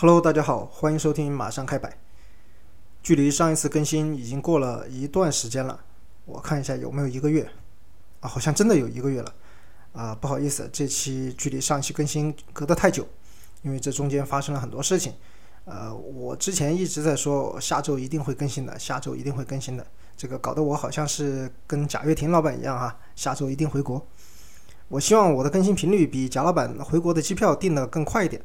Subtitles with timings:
[0.00, 1.94] Hello，大家好，欢迎收听马上开摆。
[3.02, 5.78] 距离上一次更新已经过了一段时间了，
[6.24, 7.46] 我看一下有没有一个月
[8.20, 9.34] 啊，好像真的有一个月了
[9.92, 13.06] 啊，不好意思，这期距离上一期更新隔得太久，
[13.60, 15.12] 因为这中间发生了很多事情。
[15.66, 19.86] 呃，我之前一直在说下周一定会更新的，下周一定会更新的，
[20.16, 24.02] 这个搞得我好像是跟贾跃亭老板一样哈，下周一定回国。
[24.88, 28.40] 我希望我的更新频率比贾老板回国的机票订的更快一点。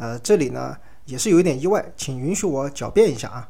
[0.00, 0.74] 呃，这里呢
[1.04, 3.48] 也是有一点意外，请允许我狡辩一下啊。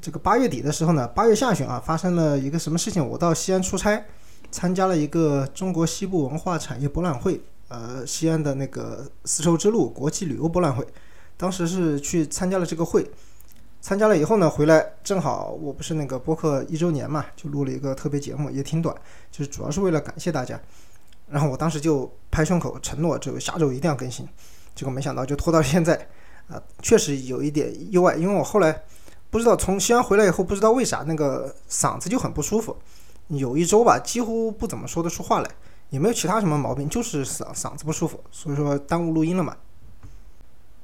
[0.00, 3.06] 这个八月底的时候呢，八月下旬啊，发生了一个什么事情？
[3.06, 4.04] 我到西安出差，
[4.50, 10.86] 参加了一个中国西部文化产业博览会，呃，西安的那个丝绸之路国际旅游博览会。
[11.36, 13.10] 当时是去参加了这个会，
[13.82, 18.96] 参加了以后呢，回来正好我不是那个播客一周年嘛，就录了一个特别节目，也挺短，
[19.30, 20.58] 就是主要是为了感谢大家。
[21.28, 24.26] 然后我当时就拍胸口承诺，就下周一定要更新。
[24.76, 25.94] 结果没想到就拖到现在，
[26.48, 28.82] 啊，确实有一点意外，因为我后来
[29.30, 32.76] 不知道从西安回来以后，不知道为啥那个嗓子就很不舒服，
[33.28, 35.50] 有一周吧，几乎不怎么说得出话来，
[35.88, 39.56] 也没有其他什么毛病，就是嗓嗓子不舒服，所以说耽误录音了嘛。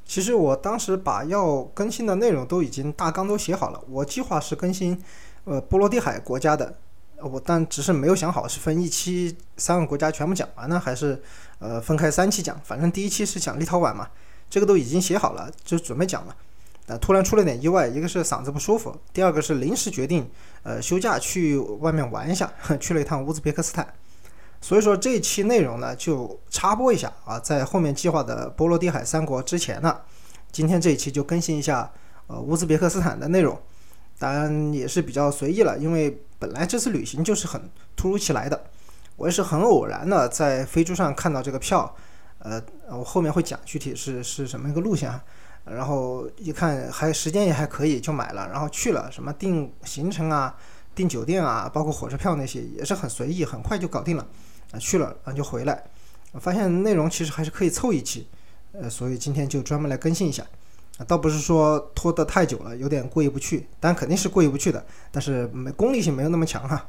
[0.05, 5.01] 其实我当时把要更新的内容都已经大纲都写好了，我计划是更新，
[5.45, 6.75] 呃，波罗的海国家的。
[7.23, 11.21] 我但只是没有想好是分一期三个国家全部讲完呢，还是
[11.59, 12.61] 呃分开三期讲。
[12.65, 14.09] 反正第一期是讲立陶宛嘛，
[14.51, 16.37] 这个都已经写好了，就准备讲了。
[16.87, 20.29] 呃，突然出了点意外，一个是嗓子不舒服，第二个是临时决定
[20.65, 23.87] 呃休假去外面玩一下， 去了一趟乌兹别克斯坦。
[24.61, 29.97] 所以说这一期内容呢就插播一下啊，在后面计划的波罗的海三国之前呢，
[30.51, 31.91] 今天这一期就更新一下
[32.27, 33.57] 呃乌兹别克斯坦的内容。
[34.19, 38.65] 当然也是比较随意了，因为本来这次旅行就是很突如其来的，
[39.17, 41.95] 我也是很偶然的在飞猪上看到这个票，
[42.39, 45.23] 呃，我后面会讲具体是是什么一个路线啊，
[45.65, 50.57] 然后一看还时间也还可以，就买了，然后去了，什么订行程啊、
[50.95, 54.27] 订酒店啊，包括火车票那些也是很随意，很快就搞定了，
[54.73, 55.83] 啊去了，然后就回来，
[56.41, 58.29] 发现内容其实还是可以凑一期，
[58.73, 60.45] 呃，所以今天就专门来更新一下。
[61.07, 64.85] 倒不是说拖得太久了，有点过意不去，但肯定是过意不去的。
[65.11, 66.87] 但是没功利性没有那么强哈。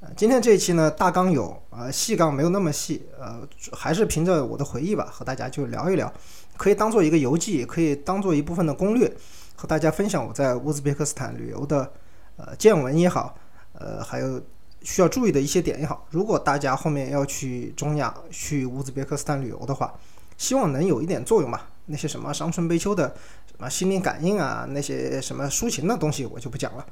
[0.00, 3.40] 呃，今天这一期呢，大纲有，呃，细纲没有那么细，呃，
[3.72, 6.12] 还是凭着我的回忆吧，和大家就聊一聊，
[6.56, 9.12] 可以当做一个游记，也可以当做一部分的攻略，
[9.56, 11.90] 和大家分享我在乌兹别克斯坦旅游的，
[12.36, 13.36] 呃，见闻也好，
[13.72, 14.40] 呃，还有
[14.82, 16.06] 需要注意的一些点也好。
[16.10, 19.92] 如果大家后面要去中亚、去乌兹别克斯坦旅游的话，
[20.36, 21.68] 希望能有一点作用吧。
[21.88, 23.14] 那些什么伤春悲秋的，
[23.46, 26.86] 什么心灵感应啊，那些什么抒情的东西我就不讲了，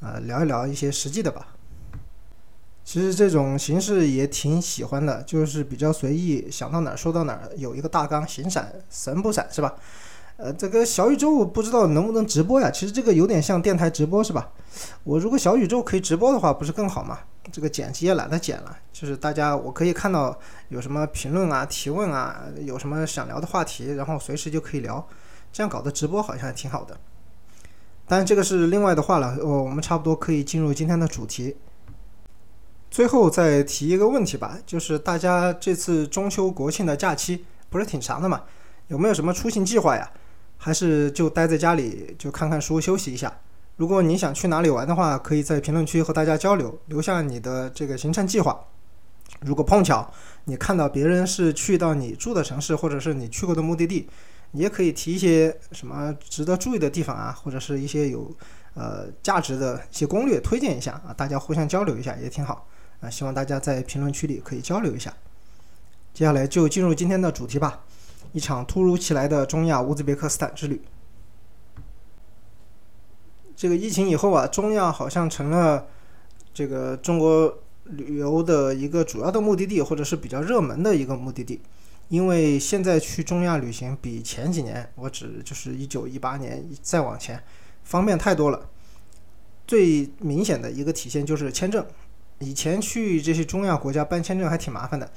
[0.00, 1.48] 呃，聊一聊一些实际的吧。
[2.84, 9.74] 其实这种形式也挺喜欢的，就是比较随意，想到哪儿说到哪儿，有一个大纲，形闪神不闪是吧？
[10.36, 12.70] 呃，这个小宇宙不知道能不能直播呀？
[12.70, 14.50] 其实这个有点像电台直播是吧？
[15.04, 17.20] 我如果小宇宙可以直播的话，不是更好吗？
[17.50, 20.38] 这个剪辑也懒得剪了，就是大家我可以看到
[20.68, 25.04] 有什么评论啊、提问啊，有什么想聊的话题，然后随时就可以聊，
[25.52, 26.98] 这样搞的直播好像还挺好的。
[28.06, 31.56] 当然这个是另外的话了，我我们差不多可以进入今天的主题。
[32.90, 38.42] 最后再提一个问题吧，就是大家这次中秋国庆的假期不是挺长的嘛，
[38.88, 40.10] 有没有什么出行计划呀？
[40.58, 43.32] 还是就待在家里就看看书休息一下？
[43.82, 48.64] 如果你想去哪里玩的话，可以在评论区和大家交流，留下你的这个行程计划。
[49.40, 50.08] 如果碰巧
[50.44, 54.08] 你看到别人是去到你住的城市，或者是你去过的目的地，
[54.52, 58.32] 你也可以提一些什么值得注意的地方啊，或者是一些有
[58.74, 62.68] 呃价值的一些攻略推荐一下啊，大家互相交流一下也挺好
[63.00, 63.10] 啊。
[63.10, 65.12] 希望大家在评论区里可以交流一下。
[66.14, 67.80] 接下来就进入今天的主题吧，
[68.30, 70.80] 一场突如其来的中亚乌兹别克斯坦之旅。
[73.62, 75.86] 这个疫情以后啊，中亚好像成了
[76.52, 81.60] 这个中国旅游的一个主要的目的地，或者是比较热门的一个目的地。
[82.08, 87.40] 因为现在去中亚旅行比前几年，我指就是一九一八年再往前，
[87.84, 88.68] 方便太多了。
[89.64, 91.86] 最明显的一个体现就是签证，
[92.40, 95.08] 以前去这些中亚国家办签证还挺麻烦的，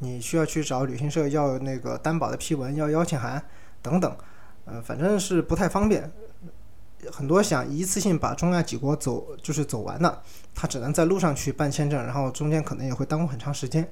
[0.00, 3.42] 你需要去找旅行社要那个担保的批文、要邀请函
[3.80, 4.14] 等等，
[4.66, 6.12] 呃，反正是不太方便。
[7.10, 10.22] 很多想一次性把中亚几国走就是走完的，
[10.54, 13.88] 他只能在路上去办签证，然后中间可能也会耽误很长时间。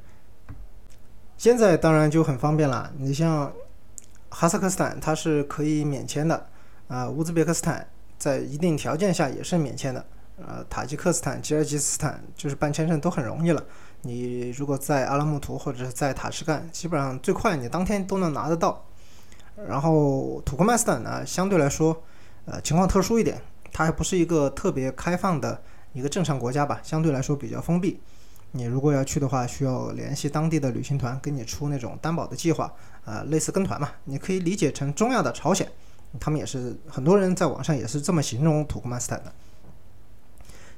[1.37, 3.53] 现在当然就很方便了，你像
[4.29, 6.47] 哈萨克斯坦它是可以免签的，
[6.89, 7.87] 啊，乌兹别克斯坦
[8.19, 10.05] 在一定条件下也是免签的，
[10.37, 13.65] 呃，塔吉克斯坦、吉尔吉斯斯坦就是办签证都很容易了。
[14.03, 18.85] 你如果在阿拉木图或者是在塔什干，基本上最快你当天都能拿得到。
[19.69, 22.03] 然后土库曼斯坦呢，相对来说，
[22.45, 23.41] 呃，情况特殊一点，
[23.73, 25.63] 它还不是一个特别开放的
[25.93, 28.01] 一个正常国家吧，相对来说比较封闭。
[28.53, 32.73] 你如果要去的话，需要联系当地的旅行团给你出那种担保的计划，
[33.05, 35.67] 呃，类似跟团嘛，你可以理解成中亚的朝鲜。
[36.21, 39.33] 他们也是很多人在网上也是这么形容土库曼斯坦的。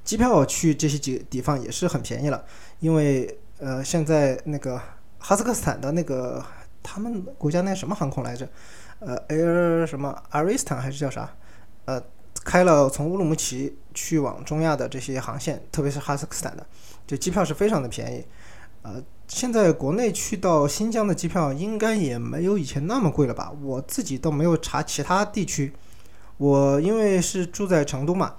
[0.05, 2.44] 机票去这些几地方也是很便宜了，
[2.78, 4.81] 因为呃现在那个
[5.19, 6.44] 哈萨克斯坦的那个
[6.82, 8.49] 他们国家那什么航空来着，
[9.00, 11.34] 呃 Air 什么 Aristan 还是叫啥，
[11.85, 12.03] 呃
[12.45, 16.67] 开了从乌鲁木齐去往中亚的这些航线，特别是哈萨克斯坦的，
[17.07, 18.25] 这机票是非常的便宜，
[18.83, 19.03] 呃。
[19.27, 23.51] 现在国内去到新疆的机票应该也没有以前那么贵了吧？
[23.63, 25.73] 我自己都没有查其他地区，
[26.37, 28.35] 我因为是住在成都嘛，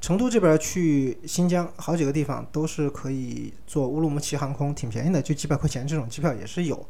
[0.00, 6.86] 成都这边去新疆好几个地方都是可以坐乌鲁木齐航空，挺便宜的，就几百块钱这种机票也是有。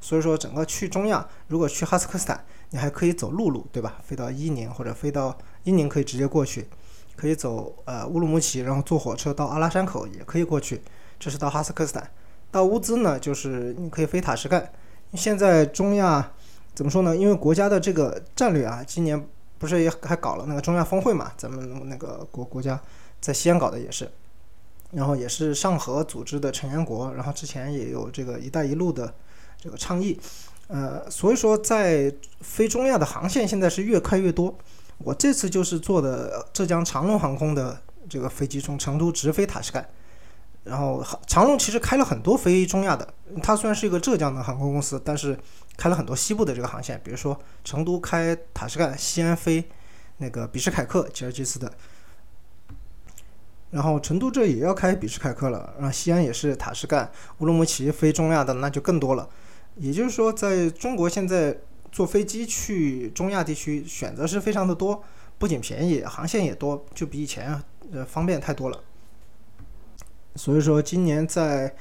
[0.00, 3.98] 所以说整个去中亚，如果去哈萨克斯坦，你还可以走陆路，对吧？
[4.04, 6.68] 飞到伊宁或者飞到伊宁可以直接过去，
[7.16, 10.82] 可以走呃乌鲁木齐，然后坐火车到阿拉山口也可以过去，
[11.18, 12.10] 这是到哈萨克斯坦。
[12.50, 14.70] 到乌兹呢，就是你可以飞塔什干。
[15.14, 16.32] 现在中亚
[16.74, 17.16] 怎么说呢？
[17.16, 19.28] 因为国家的这个战略啊，今年
[19.58, 21.32] 不是也还搞了那个中亚峰会嘛？
[21.36, 22.80] 咱们那个国国家
[23.20, 24.10] 在西安搞的也是，
[24.92, 29.12] 然后也是上合组织的成员国，然后之前也有这个“一带一路”的
[29.60, 30.18] 这个倡议，
[30.68, 34.56] 呃，所以说在飞中亚的航线现在是越开越多。
[34.98, 39.88] 我这次就是坐的浙江长龙航空的这个飞机，从成都直飞塔什干。
[40.64, 43.08] 然后长龙其实开了很多飞中亚的，
[43.42, 45.38] 它虽然是一个浙江的航空公司，但是
[45.76, 49.64] 开了很多西部的这个航线，比如说成都开塔什干，西安飞
[50.18, 51.72] 那个比什凯克吉尔吉斯的，
[53.70, 59.26] 然后成都这也要开比什凯克了，然后西安也是塔什干，乌鲁木齐飞中亚的那就更多了。
[59.78, 61.56] 也就是说，在中国现在
[61.90, 65.02] 坐飞机去中亚地区选择是非常的多，
[65.38, 68.80] 不仅便宜，航线也多，就比以前呃方便太多了。
[70.34, 71.74] 所以说，今年在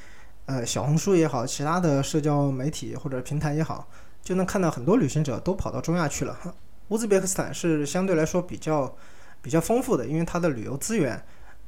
[0.45, 3.87] 呃小红书也好，其他的社交媒体或者平台也好，
[4.21, 6.55] 就能看到很多旅行者都跑到中亚去了。
[6.89, 8.95] 乌兹别克斯坦是相对来说比较
[9.41, 11.21] 比较丰富的，因为它的旅游资源，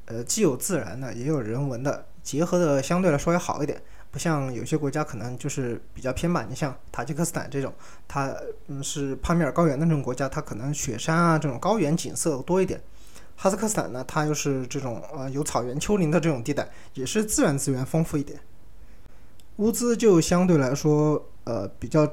[0.05, 3.81] 呃，既有自然的，也有人文的，结合的相对来说要好一点。
[4.11, 6.45] 不像有些国家可能就是比较偏吧。
[6.50, 7.73] 你像塔吉克斯坦这种，
[8.07, 8.35] 它
[8.67, 12.81] 嗯是帕米尔高原的这种国家，它可能雪山啊这种高原景色多一点。
[13.35, 18.39] 哈萨克斯坦呢，它又是这种呃有草原丘陵的这种地带，也是自然资源丰富一点。
[19.57, 22.05] 乌兹就相对来说呃比较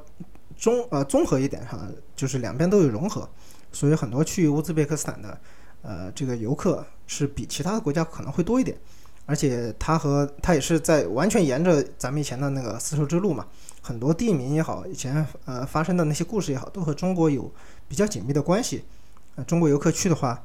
[0.56, 3.28] 综呃综合一点哈，就是两边都有融合，
[3.72, 5.40] 所以很多去乌兹别克斯坦的
[5.82, 8.78] 呃这个游客是比其他的国家可能会多一点，
[9.26, 13.46] 而且它和它也是在完全沿着咱们以前的那个丝绸之路嘛，
[13.82, 17.52] 很多地名也好，以前呃发生的那些故事也好，都和中国有
[17.87, 18.84] 比较紧密的关系。
[19.34, 20.43] 呃，中国游客去的话。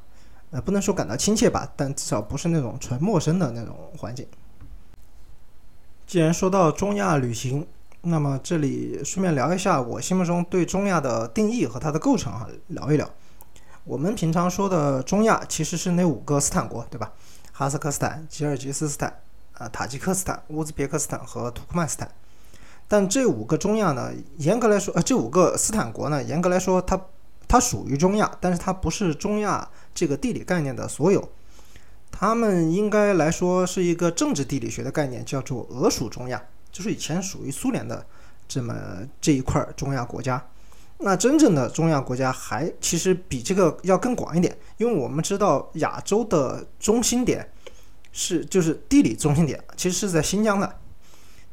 [0.53, 4.27] 呃，不能说感到亲切吧，但至少不是那种纯陌生的那种环境。
[6.05, 7.65] 既然说到中亚旅行，
[8.01, 13.09] 那么这里顺便聊一下我心目中对中亚的定义和它的构成哈，聊一聊。
[13.85, 17.13] 我们平常说的中亚其实是那五个斯坦国，对吧？
[17.61, 19.21] 哈萨克斯坦、吉尔吉斯斯坦、
[19.53, 22.09] 啊塔吉克斯坦、乌兹别克斯坦和土库曼斯坦。
[22.87, 26.99] 但这五个中亚呢，严格来说，呃，这五个斯坦国呢，严格来说，它
[27.47, 29.69] 它属于中亚，但是它不是中亚。
[29.93, 31.29] 这个地理概念的所有，
[32.09, 38.03] 他们应该来说是一个政治地理学的概念，叫做俄属中亚，就是以前属于苏联的
[38.47, 38.75] 这么
[39.21, 40.43] 这一块中亚国家。
[41.03, 47.51] 那真正的中亚国家还其实比这个要更广一点，因为我们知道亚洲的中心点
[48.11, 50.79] 是就是地理中心点，其实是在新疆的，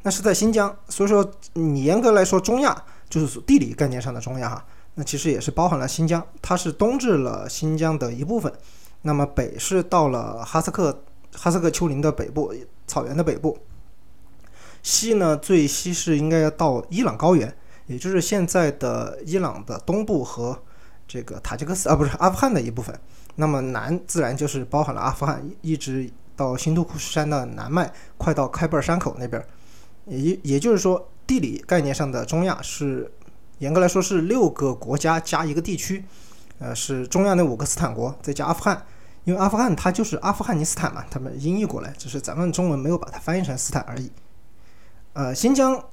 [0.03, 0.77] 那是在新疆。
[0.89, 4.65] 所以说你严格来说，中亚就是地理概念上的中亚哈。
[4.95, 8.53] 那其实也是包含了新疆，它是东至了新疆的一部分，
[9.03, 11.05] 那么北是到了哈萨克
[11.37, 12.53] 哈萨克丘陵的北部
[12.89, 13.57] 草原的北部，
[14.83, 20.61] 西呢最西是应该要到伊朗高原，也就是现在的伊朗的东部和
[21.07, 22.99] 这个塔吉克斯啊不是阿富汗的一部分，
[23.37, 29.45] 那么南自然就是包含了阿富汗，一直到新都库什山的南脉，快到开贝尔山口那边，
[30.07, 33.13] 也也就是说地理概念上的中亚是。
[33.59, 36.05] 严格来说是六个国家加一个地区，
[36.61, 38.87] 呃，是中亚那五个斯坦国再加阿富汗，
[39.25, 44.13] 因为阿富汗它就是阿富汗尼斯坦嘛，他们音译过来，只是咱们中文没有把它翻译成斯坦而已。
[45.15, 45.85] 呃，新疆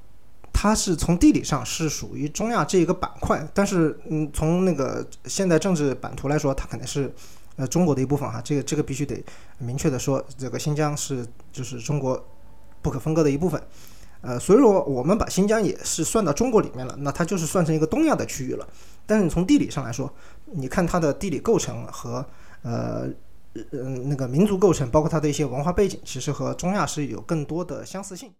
[0.52, 7.12] 它是从地理上是属于中亚这一个板块，但是嗯，从那个现代政治版图来说，它肯定是
[7.56, 9.22] 呃中国的一部分哈，这个这个必须得
[9.58, 12.22] 明确的说，这个新疆是就是中国
[12.80, 13.60] 不可分割的一部分。
[14.22, 18.66] 呃，所以说我们把新疆也是算到中国里面了，那它就是算成一个东亚的区域了。
[19.04, 20.12] 但是你从地理上来说，
[20.46, 22.24] 你看它的地理构成和
[22.62, 23.06] 呃
[23.70, 28.32] 嗯那个民族构成，包括它的一些文化背景，其实和中亚是有更多的相似性。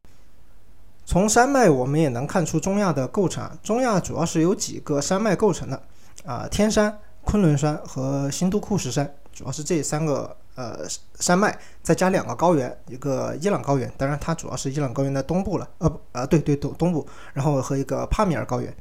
[1.04, 5.80] 从山脉我们也能看出中亚的构成，中亚主要是由几个山脉构成的
[6.24, 10.86] 啊，天山、昆仑山和新都库什山，主要是这三个呃
[11.18, 17.04] 山脉，再加两个高原，一个伊朗高原，当然它主要是伊朗高原的东部了，呃不对对东东部，
[17.34, 18.74] 然后和一个帕米尔高原，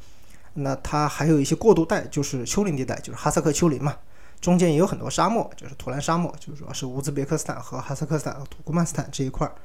[0.54, 3.98] 那它还有一些过渡带，就是丘陵地带，就是哈萨克丘陵嘛，
[4.40, 9.56] 中间也有很多沙漠，就是图兰沙漠，就主要是乌兹别克斯坦和哈萨克斯坦和土库曼斯坦这一块儿。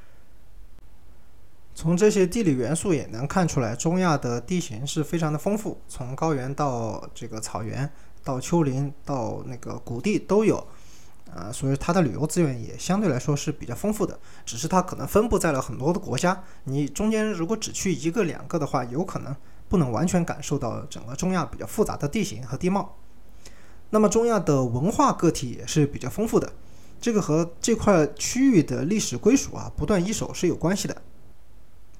[1.72, 7.90] 从这些地理元素也能看出来，中亚的地形是非常的丰富，从高原到这个草原，
[8.22, 10.66] 到丘陵，到那个谷地都有，
[11.34, 14.18] 啊，所以它的旅游资源也相对来说是比较丰富的。
[14.44, 19.34] 只是它可能分布在了很多的国家，你中间如果只去一个两个的话，有可能
[19.68, 22.96] 不能完全感受到整个中亚比较复杂的地形和地貌。
[23.90, 26.52] 那么中亚的文化个体也是比较丰富的，
[27.00, 31.02] 这个和这块区域的历史归属啊不断易手是有关系的。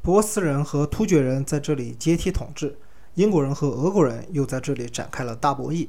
[0.02, 2.78] 波斯人和突厥人在这里接替统治，
[3.14, 5.88] 英国人和俄国人又在这里展开了大博弈，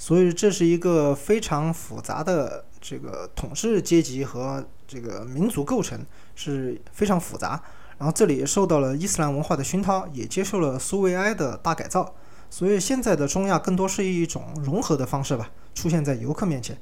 [0.00, 6.02] 所以这是一个非常复杂的这个统治阶级和这个民族构成
[6.34, 7.62] 是非常复杂。
[7.98, 12.14] 然后这里受到了伊斯兰文化的熏陶，也接受了苏维埃的大改造，
[12.48, 16.80] 所以现在的中亚更多是一种融合的方式吧，出现在游客面前。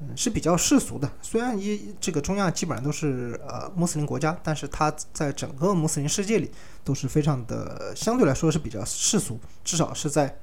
[0.00, 1.10] 嗯，是比较世俗的。
[1.22, 6.50] 虽然一这个中亚基本上都是呃穆斯林国家，但是它在整个穆斯林世界里
[6.84, 10.38] 都是非常的相对来说是比较世俗，至少是在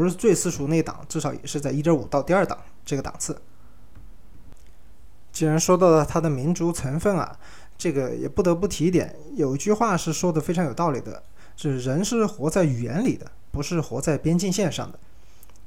[0.00, 3.38] 不是最世俗那档，至少也是在一点五到第二档这个档次。
[5.30, 7.38] 既然说到了它的民族成分啊，
[7.76, 11.22] 这个也不得不提一点，有一句话是说的非常有道理的，
[11.54, 14.98] 就是人是活在语言里的，不是活在边境线上的。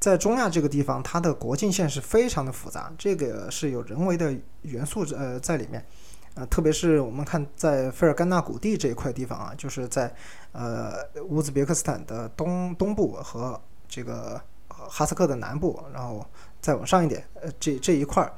[0.00, 5.86] 在中亚这个地方，它的国境线是非常的复杂，这个是有人为的元素呃在里面，
[6.34, 10.12] 呃，特别是我们看在费尔干纳谷地这一块地方啊，就是在
[10.50, 10.92] 呃
[11.28, 13.60] 乌兹别克斯坦的东东部和
[13.94, 16.26] 这个哈萨克的南部，然后
[16.60, 18.32] 再往上一点，呃，这这一块儿。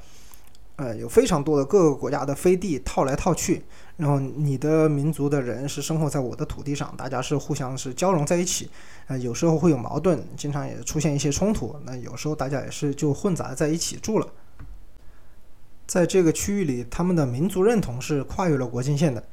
[0.75, 3.63] 呃，有非常多的各个国家的飞地套来套去，
[3.95, 8.69] 然后你的民族的人是生活在我的土地上，大家是互相是交融在一起，
[9.07, 14.27] 呃，有时候会有矛盾，经常也出现一些冲突，那有时候大家也是就混杂在一起住了。
[15.87, 19.23] 在这个区域里，他们的民族认同是跨越了国境线的，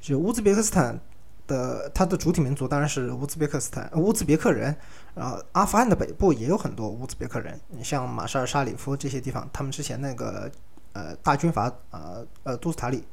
[0.00, 0.98] 就乌兹别克斯坦
[1.48, 4.76] 的它的主体民族当然是乌兹别克斯坦乌兹别克人，
[5.16, 10.48] 然后阿富汗的北部也有很多乌兹别克人，你像马沙尔沙里夫这些地方，他们之前那个。
[10.94, 13.04] 呃，大军阀，呃呃，杜斯塔里，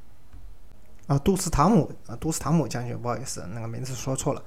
[1.06, 4.42] 啊，杜斯塔姆，啊，杜斯塔姆将军，不好意思，那个名字说错了，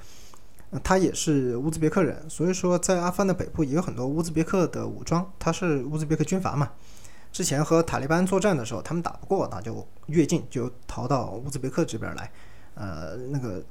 [0.83, 6.73] 他也是乌兹别克人，所以说在阿富汗的北部也有很多乌兹别克的武装，他是乌兹别克军阀嘛，
[7.31, 12.29] 之前和塔利班作战的时候，他们打不过，那就越境就逃到乌兹别克这边来，
[12.75, 13.63] 呃，那个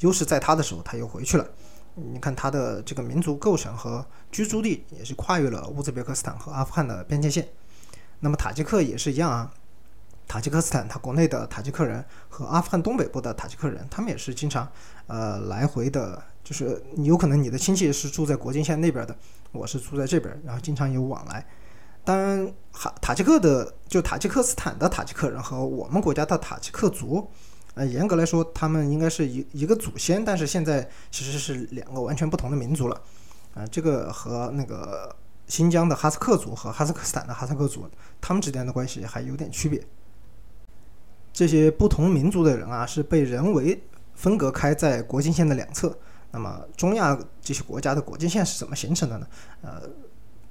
[0.00, 1.46] 优势在他的时候，他又回去了，
[1.94, 7.48] 你看他的这个民族构成和居住地也是跨越了乌兹别克斯坦和阿富汗的边界线。
[8.20, 9.52] 那么塔吉克也是一样啊，
[10.26, 14.66] 塔吉克斯坦它国内的塔吉克人和阿富汗东北部的塔吉克人，他们也是经常
[15.06, 19.16] 呃来回的，就是有可能你的亲戚是住在国境线那边的，
[19.52, 21.44] 我是住在这边，然后经常有往来。
[22.04, 27.30] 当然，塔塔吉克的就塔吉克斯坦的塔吉克人和我们国家的塔吉克族，
[27.74, 33.00] 呃，严格来说他们应该是一一个祖先，但是现在其实是两个完全不同的民族了，
[33.54, 35.14] 啊，这个和那个。
[35.46, 37.86] 新疆的哈萨克族和哈萨克斯坦的哈萨克族，
[38.18, 39.78] 他们之间的关系还有点区别。
[41.34, 43.78] 这些不同民族的人啊，是被人为
[44.14, 45.94] 分隔开在国境线的两侧。
[46.30, 49.26] 那么，中亚这些国家的国境线是怎么形成的呢？
[49.60, 49.82] 呃，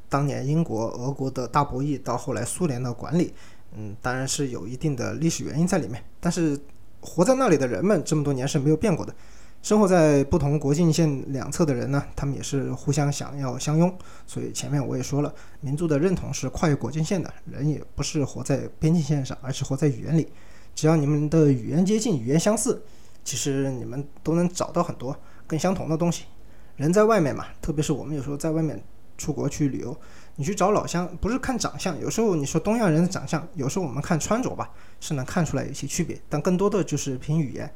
[0.07, 3.33] 当年英国、俄国的大博弈，到后来苏联的管理，
[3.75, 6.05] 嗯，当然是有一定的历史原因在里面。
[6.19, 6.55] 但是，
[7.03, 9.13] 活在那里的人们这么多年是没有变过的。
[9.61, 13.97] 生活在不同国境线两侧的人呢，他们也是互相想要相拥。
[14.27, 20.27] 所以前面我也说了，民族的认同是跨越国境线的，人也不是活在边境线上，而是活在语言里。
[20.75, 22.83] 只要你们的语言接近，语言相似，
[23.23, 25.15] 其实你们都能找到很多
[25.47, 26.25] 更相同的东西。
[26.75, 28.83] 人在外面嘛，特别是我们有时候在外面
[29.17, 29.95] 出国去旅游，
[30.35, 37.71] 你去找老乡，不是看长相，有时候你说东亚人的长相，有时候我们看穿着吧，是能看出来一些区别，但更多的就是凭语言。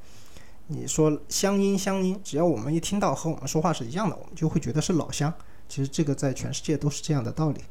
[0.67, 5.33] 你说乡音乡音，只要我们一听到和我们说话是一样的，我们就会觉得是老乡。
[5.69, 7.61] 其实这个在全世界都是这样的道理。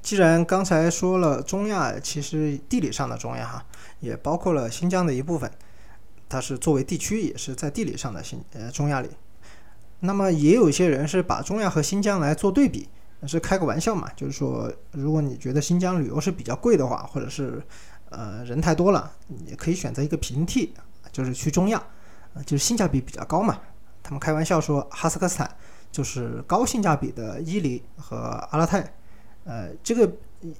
[0.00, 3.66] 既然刚才说了中亚，其实地理上的中亚哈，
[4.00, 5.50] 也包括了新疆的一部分。
[6.28, 9.10] 它是作为地区也是在地理上的新呃中亚里。
[10.00, 12.88] 那么也有一些人是把中亚和新疆来做对比，
[13.26, 17.62] 是开个玩笑嘛，就是说如果你觉得新疆旅游是比较贵的话，或者是
[18.10, 19.10] 呃人太多了，
[19.46, 20.72] 也可以选择一个平替，
[21.10, 21.82] 就是去中亚，
[22.44, 23.58] 就是性价比比较高嘛。
[24.02, 25.56] 他们开玩笑说哈萨克斯坦
[25.90, 28.16] 就是高性价比的伊犁和
[28.50, 28.94] 阿勒泰，
[29.44, 30.12] 呃，这个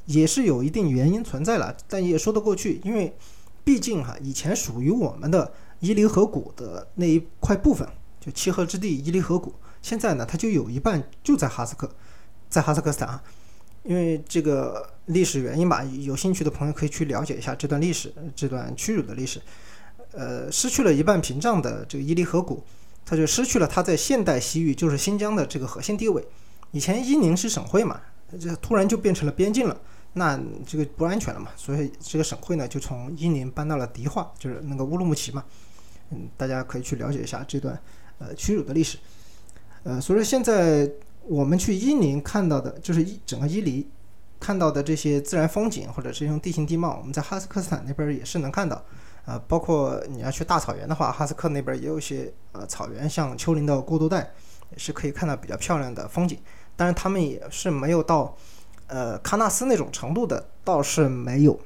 [0.06, 3.14] 也是有一定原因存在了，但也说得过去，因为
[3.62, 7.86] 毕竟哈以前属于我们的伊犁河谷的那一块部分。
[8.26, 11.88] 就七河之地伊犁河谷，现在呢，它就有一半就在哈萨克，
[12.48, 13.22] 在哈萨克斯坦啊，
[13.84, 19.40] 因为这个历史原因吧，有兴趣的朋友可以去了解一下这段历史，这段屈辱的历史。
[20.10, 22.64] 呃，失去了一半屏障的这个伊犁河谷，
[23.04, 26.26] 它就失去了它在现代西域就是新疆的这个核心地位。
[26.72, 28.00] 以前伊宁是省会嘛，
[28.40, 29.80] 这突然就变成了边境了，
[30.14, 35.44] 那这个不安全了嘛，所以这个省会呢就从伊宁搬到了迪化，就是那个乌鲁木齐嘛。
[36.10, 37.78] 嗯，大家可以去了解一下这段。
[38.18, 38.96] 呃，屈辱的历史，
[39.82, 40.90] 呃，所以说现在
[41.24, 43.86] 我们去伊宁看到的，就是伊整个伊犁
[44.40, 48.82] 看到的这些自然风景或者这种地形地貌，我们在哈萨克斯坦那边也是能看到，
[49.26, 54.32] 啊，包括你要去大草原的话，哈萨克那边也有一些呃草原，像丘陵的过渡带，
[54.70, 56.38] 也是可以看到比较漂亮的风景，
[56.74, 58.34] 但是他们也是没有到
[58.86, 61.60] 呃喀纳斯那种程度的，倒是没有。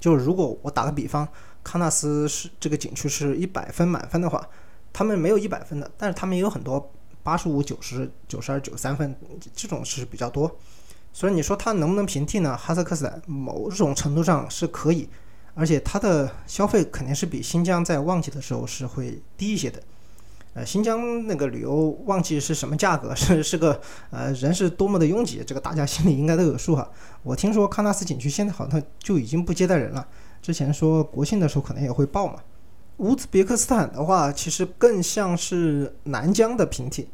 [0.00, 1.28] 就是如果我打个比方，
[1.64, 4.44] 喀纳斯是这个景区是一百分满分的话。
[4.92, 9.16] 他们没有一百分的，但是他们也有很多八十五、九十九、十二、九三分，
[9.54, 10.58] 这种是比较多。
[11.12, 12.56] 所以你说它能不能平替呢？
[12.56, 15.08] 哈萨克斯坦某种程度上是可以，
[15.54, 19.82] 而且它的消费肯定是比新疆在旺季的时候是会低一些的。
[20.54, 23.12] 呃，新疆那个旅游旺季是什么价格？
[23.16, 23.80] 是是个
[24.10, 26.90] 呃人是多么的拥挤，这个大家心里应该都有数哈。
[27.22, 30.06] 我听说喀纳斯景区现在好像就已经不接待人了，
[30.42, 32.38] 之前说国庆的时候可能也会爆嘛。
[33.02, 37.08] 乌兹别克斯坦的话，其实更像是南疆的平替，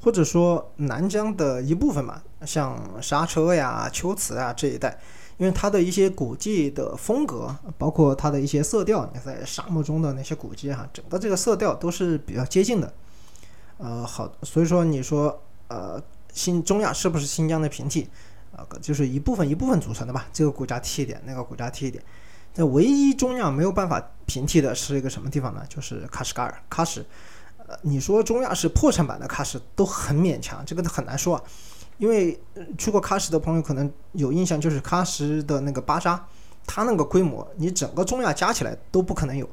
[0.00, 4.98] 或者说南疆的一部分嘛，像莎车呀、秋瓷啊这一带，
[5.36, 12.90] 因为它的一些古迹的风格，包括它的一些色调，你在沙漠中的那些古迹哈，整个这个色调都是比较接近的。
[13.76, 18.08] 呃，好，所以说你说，呃，新中亚是不是新疆的平替？
[18.56, 22.02] 啊，就是一部分一部分组成的吧，这个国家替一点，那个国家替一点。
[22.56, 25.62] 那唯一中亚没有办法平替的是一个什么地方呢？
[25.68, 27.04] 就是喀什噶尔、喀什。
[27.68, 31.42] 呃，你说中亚是破产版的喀什都很勉强，这个很难说啊。
[31.98, 32.38] 因为
[32.78, 36.26] 去过喀什的朋友可能有印象，就是喀什的那个巴扎，
[36.66, 39.48] 它那个规模，你整个中亚加起来都不可能有。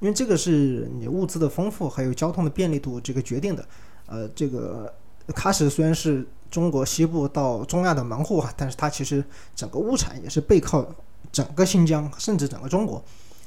[0.00, 3.66] 因为这个是你物资的丰富，还有交通的便利度这个决定的。
[4.06, 4.92] 呃，这个
[5.28, 9.24] 喀什虽然是中国西部到中亚的门户啊，但是它其实
[9.56, 10.86] 整个物产也是背靠。
[11.30, 13.02] 整个新疆，甚至整个中国，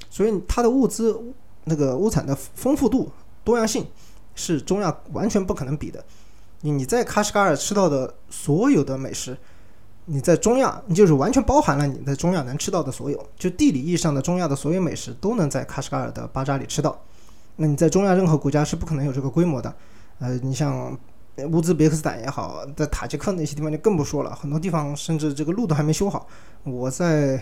[0.09, 1.19] 所以它的物资
[1.65, 3.11] 那个物产的丰富度、
[3.43, 3.85] 多样性
[4.35, 6.03] 是中亚完全不可能比的。
[6.61, 9.37] 你你在喀什噶尔吃到的所有的美食，
[10.05, 16.99] 你在中亚，你就是完全包含了你在中亚能吃到的所有，就地理意义上的中亚的所有美食都能在喀什噶尔的巴扎里吃到。
[17.55, 19.73] 那你在中亚任何国家是不可能有这个规模的。
[20.19, 20.95] 呃，你像
[21.51, 26.27] 乌兹别克斯坦也好，在塔吉克那些地方就更不说了，很多地方甚至这个路都还没修好。
[26.63, 27.41] 我在。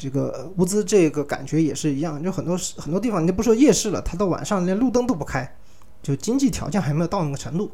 [0.00, 5.56] 这个乌兹这个感觉也是一样，就很多很多地方，你不说夜市了，它到晚上连路灯都不开，
[6.00, 7.68] 就经济条件还没有到那个程度。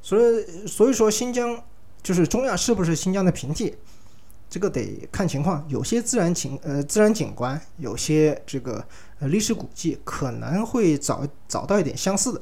[0.00, 1.62] 所以，所以说新疆
[2.02, 3.76] 就是中亚是不是新疆的平替，
[4.48, 5.62] 这个得看情况。
[5.68, 8.82] 有些自然景呃自然景观，有些这个
[9.18, 12.40] 呃历史古迹可能会找找到一点相似的，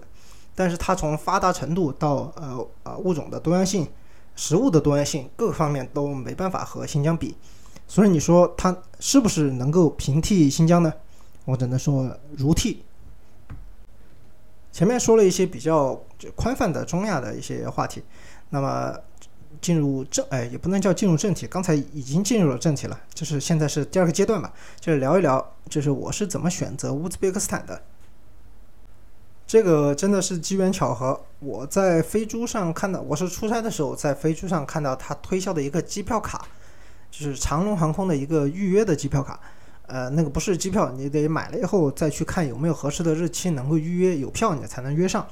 [0.55, 3.89] 但是它从发达程度到呃呃物种的多样性、
[4.37, 7.37] 食物的多样性各个方面都没办法和新疆比。
[7.87, 10.93] 所以你说它是不是能够平替新疆呢？
[11.45, 12.85] 我只能说如替。
[14.71, 16.01] 前面说了一些比较
[16.37, 18.05] 宽泛的中亚的一些话题，
[18.51, 18.95] 那么
[19.61, 27.83] 进入正哎也不能叫进入正题，刚才已经进入了正题了，就是现在是第二个阶段吧，就是聊一聊，就是我是怎么选择乌兹别克斯坦的。
[29.51, 36.47] 这个真的是机缘巧合，我在飞猪上看到，我是出差的时候在飞猪上看到他推销的一个机票卡。
[37.11, 39.41] 就是长龙航空的一个预约的机票卡，
[39.89, 45.27] 呃，那个不是机票，你得买了以后再去看有没有合适的日期能够预约，有票你才能约上。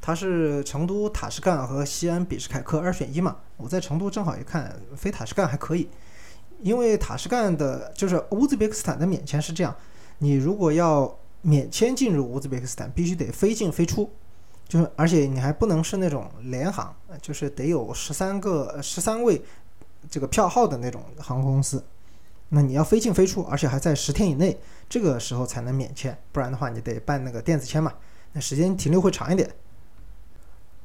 [0.00, 3.36] 它是成都塔什干和西安比什凯克二选一嘛？
[3.58, 5.88] 我在成都正好一看，飞塔什干还可以，
[6.58, 9.72] 因为塔什干的就是乌兹别克斯坦的免签是这样，
[10.18, 14.10] 你如果要免签进入乌兹别克斯坦，必须得飞进飞出，
[14.66, 19.42] 就是而且你还不能是那种联航，就是得有十三个十三位。
[20.10, 21.84] 这个票号的那种航空公司，
[22.48, 27.92] 那你要飞进飞出，而且还在十天以内，这个时候才能免签，不然的话你得办那个电子签嘛，
[28.32, 29.48] 那时间停留会长一点。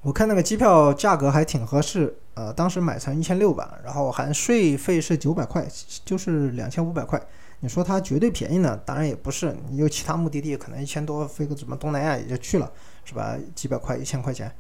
[0.01, 5.67] 我看那个机票价格还挺合适，呃，当时买成一千六吧，然后含税费是九百块，
[6.05, 7.19] 就是两千五百块。
[7.59, 8.79] 你说它绝对便宜呢？
[8.85, 12.71] 当然也不是，你有其他目的地，可能一千多飞个什么东南亚也就去了，
[13.03, 13.37] 是吧？
[13.55, 14.51] 几百块、一千块钱，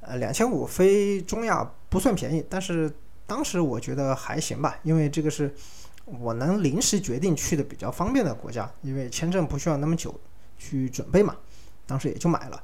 [0.00, 2.92] 呃，两千五飞中亚不算便宜，但是
[3.26, 5.54] 当时我觉得还行吧，因为这个是
[6.04, 10.14] 我能临时决定去的比较方便的国家，因为签证不需要那么久
[10.58, 11.36] 去准备嘛，
[11.86, 12.62] 当时也就买了，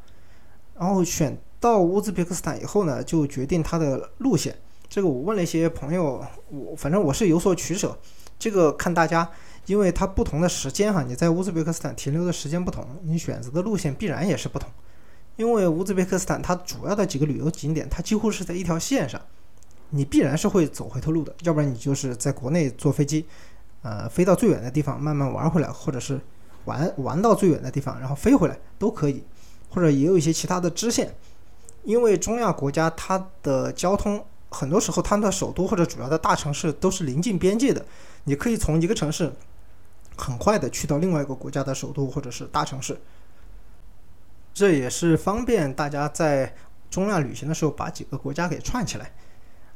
[0.78, 1.36] 然后选。
[1.60, 4.56] 到乌兹别克斯坦以后呢，就决定它的路线。
[4.88, 7.98] 这个我问了一些朋友，我反正我是有所取舍。
[8.38, 9.28] 这个看大家，
[9.68, 14.68] 因为它不同的时间哈，你在乌兹别克斯坦停留的时间不同，你选择的路线必然也是不同。
[15.36, 19.20] 因为乌兹别克斯坦它主要的几个旅游景点，它几乎是在一条线上，
[19.90, 21.34] 你必然是会走回头路的。
[21.42, 23.26] 要不然你就是在国内坐飞机，
[23.82, 26.18] 呃，飞到最远的地方慢慢玩回来，或者是
[26.64, 29.22] 玩玩到最远的地方然后飞回来都可以，
[29.68, 31.14] 或者也有一些其他的支线。
[31.84, 37.84] 因为中亚国家它的交通很多时候，它的首都或者主要的大城市都是临近边界的，
[38.24, 39.30] 你可以从一个城市
[40.18, 43.00] 很快的去到另外一个国家的首都或者是大城市，
[44.52, 46.54] 这也是方便大家在
[46.90, 49.10] 中亚旅行的时候把几个国家给串起来。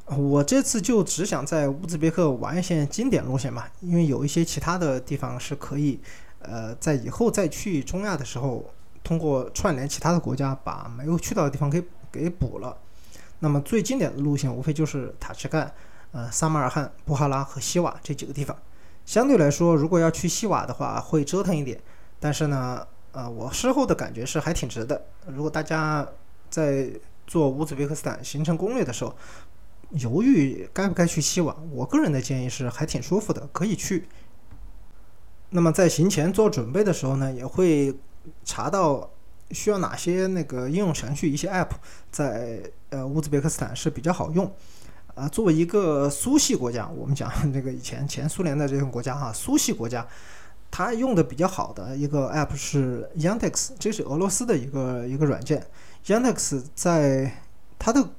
[0.05, 5.99] 我这次就只想在乌兹别克玩一些经典路线嘛，因为有一些其他的地方是可以，
[6.39, 8.71] 呃，在以后再去中亚的时候。
[9.05, 12.77] 通过串联其他的国家，把没有去到的地方给给补了。
[13.39, 15.69] 那么最经典的路线无非就是塔什干、
[16.13, 18.57] 呃萨马尔罕、布哈拉和西瓦这几个地方。
[19.05, 21.79] 相对来说，如果要去西瓦的话，会折腾一点。
[22.19, 25.05] 但是呢，呃，我事后的感觉是还挺值的。
[25.27, 26.07] 如果大家
[26.49, 26.89] 在
[27.27, 29.15] 做乌兹别克斯坦行程攻略的时候，
[29.91, 34.07] 犹豫该不该去西瓦，我个人的建议是还挺舒服的，可以去。
[35.49, 37.95] 那么在行前做准备的时候呢，也会。
[38.45, 39.11] 查到
[39.51, 41.71] 需要哪些那个应用程序，一些 App
[42.09, 44.49] 在呃乌兹别克斯坦是比较好用。
[45.15, 50.05] 啊，作为一个苏系国家，我们讲 这个以前前苏联的这种国家哈，苏系国家，
[50.71, 55.65] 它用的比较好的一个 App 是 Yandex，这是俄罗斯的一个一个软件。
[56.05, 57.31] Yandex 在
[57.77, 58.09] 它的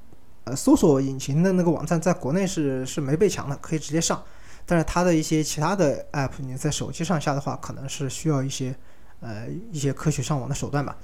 [0.45, 4.23] 呃搜索引擎的那个网站在国内是是没被抢的，可以直接上。
[4.65, 8.75] 但是它的一些其他的 App，你在手机上下的话，可能是需要一些。
[9.21, 10.95] 呃，一些科学上网的手段吧。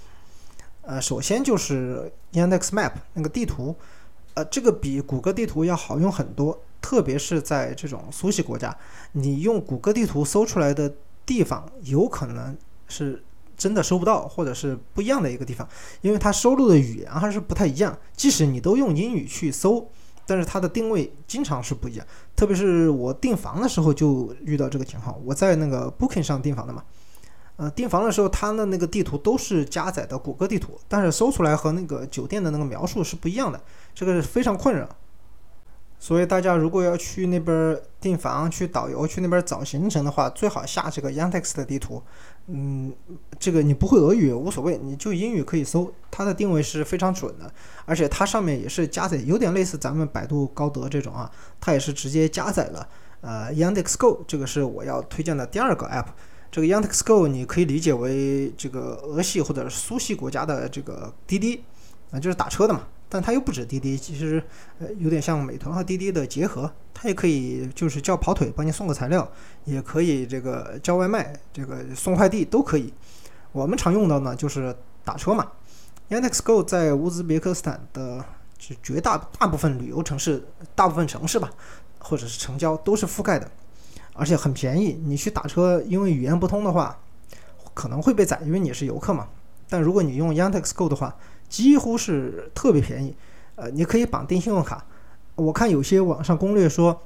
[0.82, 3.76] 呃，首先就是 Yandex Map 那个地图，
[4.34, 8.76] 呃，这个比谷歌地图要好用很多，特别是在这种苏系国家，
[9.12, 10.94] 你用谷歌地图搜出来的
[11.26, 13.22] 地方，有可能是
[13.58, 15.68] 真的搜不到，或者是不一样的一个地方，
[16.02, 17.98] 因为它收录的语言还是不太一样。
[18.16, 19.88] 即使你都用英语去搜，
[20.26, 22.08] 但是它的定位经常是不一样。
[22.36, 26.84] 特别是我订房的时候就遇到这个情况，我在那个 Booking 上订房的嘛。
[27.58, 33.62] 呃，订房的时候，它的那个地图都是加载的谷歌地图，但是搜出来和那个酒店的那个描述是不一样的，
[33.94, 34.88] 这个是非常困扰。
[36.00, 42.02] 所以大家如果要去那边订房、去导游、去那边找行程的话，最好下这个 Yandex 的地图。
[42.48, 42.92] 嗯，
[43.38, 47.54] 这个你不会俄语无所谓，你就英语可以搜，它的定位是非常准的，
[47.86, 52.90] 而且它上面也是加载，有点类似咱们百度高德这种啊，它也是直接加载了。
[53.22, 56.08] 呃，Yandex Go 这个是我要推荐的第二个 app。
[56.50, 61.64] 这个 Yandex Go 你可以理解为这个俄系或者苏系国家的这个滴滴，
[62.10, 62.88] 啊，就是打车的嘛。
[63.14, 64.42] 但它又不止滴滴，其实
[64.80, 66.72] 呃有点像美团和滴滴的结合。
[66.94, 69.30] 它也可以就是叫跑腿帮你送个材料，
[69.66, 72.94] 也可以这个叫外卖，这个送快递都可以。
[73.52, 75.52] 我们常用到呢就是打车嘛。
[76.10, 78.24] Yandex Go 在乌兹别克斯坦的
[78.58, 81.50] 绝大大部分旅游城市、大部分城市吧，
[82.00, 83.52] 或者是城郊都是覆盖的。
[84.14, 87.00] 而且很便宜，你去打车，因为语言不通的话，
[87.74, 89.28] 可能会被宰，因为你是游客嘛。
[89.68, 91.16] 但如果你用 Yandex Go 的话，
[91.52, 93.14] 几乎是特别便宜。
[93.56, 94.84] 呃，你可以绑定信用卡。
[95.36, 97.04] 我看有些网上攻略说，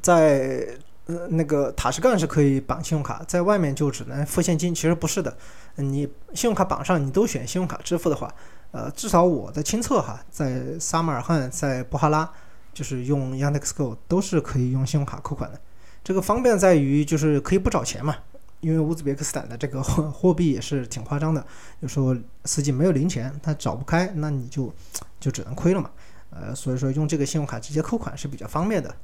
[0.00, 0.66] 在
[1.06, 4.72] 呃那个塔什干是可以绑信用卡，在外面就只能付现金。
[4.72, 5.36] 其实不是的，
[5.74, 8.32] 你信用卡绑上，你都选信用卡支付的话，
[8.70, 12.30] 呃，至少我的亲测哈，在撒马尔罕、在布哈拉，
[12.72, 15.60] 就是用 Yandex Go 都是可以用信用卡扣款的。
[16.04, 18.16] 这个方便在于就是可以不找钱嘛，
[18.60, 21.46] 因为乌兹别克斯坦的这个货 货币也是挺夸张的，
[21.80, 24.72] 有时候司机没有零钱，他找不开，那你就
[25.20, 25.90] 就只能亏了嘛。
[26.30, 28.94] 呃，所以说用这个信用卡直接扣款是比较方便的。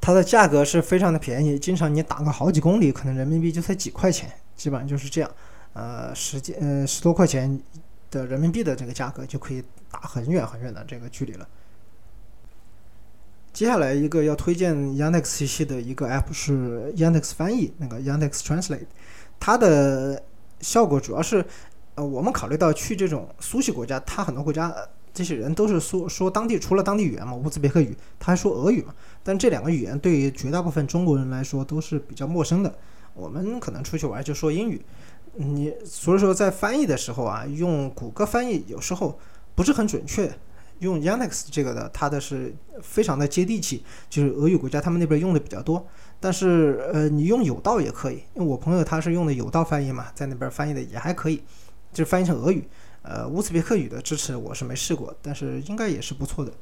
[0.00, 5.30] 它的价格是非常的便宜，经常你打个好几公里，可能人民币就才几块钱，基本上就是这样。
[5.72, 7.60] 呃，十几呃十多块钱
[8.10, 11.48] 的人民币的这个价格就可以打很远很远的这个距离了。
[13.56, 18.84] 接下来一个要推荐 Yandex 系系的一个 app 是 Yandex 翻译，那个 Yandex Translate，
[19.40, 20.22] 它的
[20.60, 21.42] 效果主要是，
[21.94, 24.76] 呃，我们考虑到去这种苏系国家，它很多国家
[25.14, 32.78] 这些人都是说说当地除了当地语言嘛，乌兹别克语，他还说俄语嘛，但这两个语言对于绝大部分中国人来说都是比较陌生的，
[33.14, 34.84] 我们可能出去玩就说英语。
[35.36, 39.18] 你所以说在翻译的时候啊，用谷歌翻译有时候
[39.54, 40.30] 不是很准确，
[40.80, 45.86] 用 Yandex 这个的，它的是非常的接地气，就是俄语国家他们那边用的比较多。
[46.18, 51.42] 但是呃，你用有道也可以，因为我朋友他是用的有道翻译嘛，在那边翻译的也还可以，
[51.92, 52.66] 就是翻译成俄语。
[53.02, 56.52] 呃，乌兹别克语的支持我是没试过，但是应该也是不错的。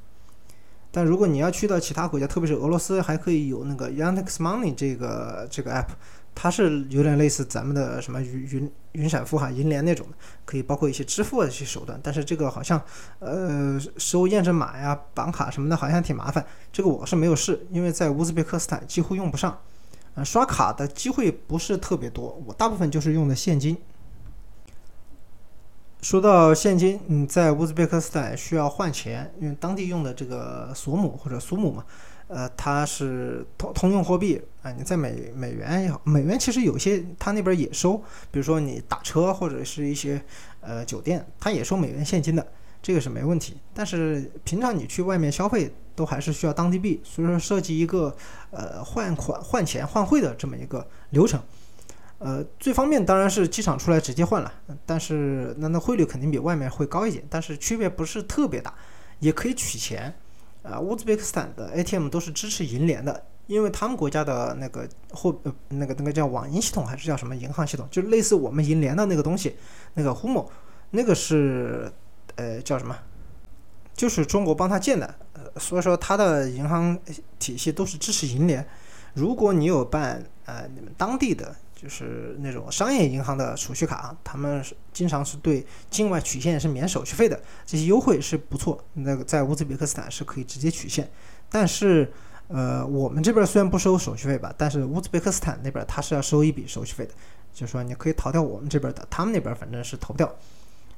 [0.91, 5.89] 但如果你要去到其他国家，特别是俄罗斯，还可以有那个 Yandex Money 这个这个 app。
[6.35, 12.83] 它是有点类似咱们的什么云云云闪付哈银联那种的，可以包括一些支付的一些手段，但是这个好像
[13.21, 16.45] 呃收验证码呀、绑卡什么的，好像挺麻烦。
[16.73, 19.59] 这个我是没有试，因为在乌兹别克斯坦几乎用不上，
[20.17, 23.77] 呃刷卡的机会不是特别多，我大部分就是用的现金。
[26.03, 31.85] 说到现金，嗯，在乌兹别克斯坦需要换钱，因为当地用的这个索姆或者苏姆嘛。
[32.27, 37.97] 呃，它是通通用货币啊，你在美美元也好，美元其实有些它那边也收，
[38.31, 40.23] 比如说你打车或者是一些
[40.61, 42.47] 呃酒店，它也收美元现金的，
[42.83, 43.59] 这个是没问题。
[43.75, 48.17] 但是平常你去外面消费都还是需要当地币，所以说设计一个
[48.51, 51.39] 呃换款换钱换汇的这么一个流程，
[52.19, 54.51] 呃最方便当然是机场出来直接换了，
[54.87, 58.73] 但是那那汇率肯定比外面会高一点，但是区别不是特别大，
[59.21, 60.15] 也可以取钱。
[60.65, 69.55] 啊，乌兹别克斯坦的 ATM 都是支持银联的，因为他们国家的那个货呃那个那个叫网银系统还是叫什么银行系统，就类似我们银联的那个东西，
[69.93, 70.49] 那个 HUMO，
[70.91, 71.93] 那个是
[72.37, 72.97] 呃叫什么？
[73.95, 76.99] 就是中国帮他建的，呃，所以说他的银行
[77.39, 78.67] 体系都是支持银联。
[79.13, 81.55] 如果你有办呃你们当地的。
[81.75, 88.83] 就是那种商业银行的储蓄卡，他们是经常是对境外取现是免手续费的，这些优惠是不错。
[88.95, 91.11] 那个在乌兹别克斯坦是可以直接取现，
[91.51, 92.11] 但是
[92.49, 97.13] 呃，我们这边虽然不收手续费吧，但是乌兹别克斯坦那边他是要收一笔手续费的，
[97.53, 100.27] 就是说你可以逃掉我们这边的，他们那边反正是逃不掉，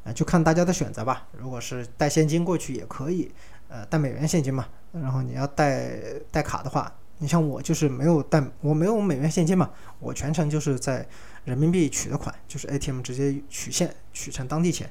[0.05, 1.27] 啊，就看大家的选择吧。
[1.33, 3.33] 如果是带现金过去也可以，
[3.69, 5.99] 呃，带美元现金嘛，然后你要带
[6.31, 6.93] 带卡的话。
[7.18, 11.07] 你像我就是没有带，我没有美元现金嘛，我全程就是在
[11.44, 14.90] 人民币取的款，就是 ATM 直接取现取成当地钱。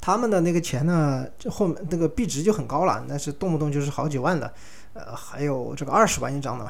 [0.00, 4.52] 他们的那个钱呢，这后面那个币值就很高了，那是动不动就是好几万的，
[4.94, 6.68] 呃，还有这个二十万一张的，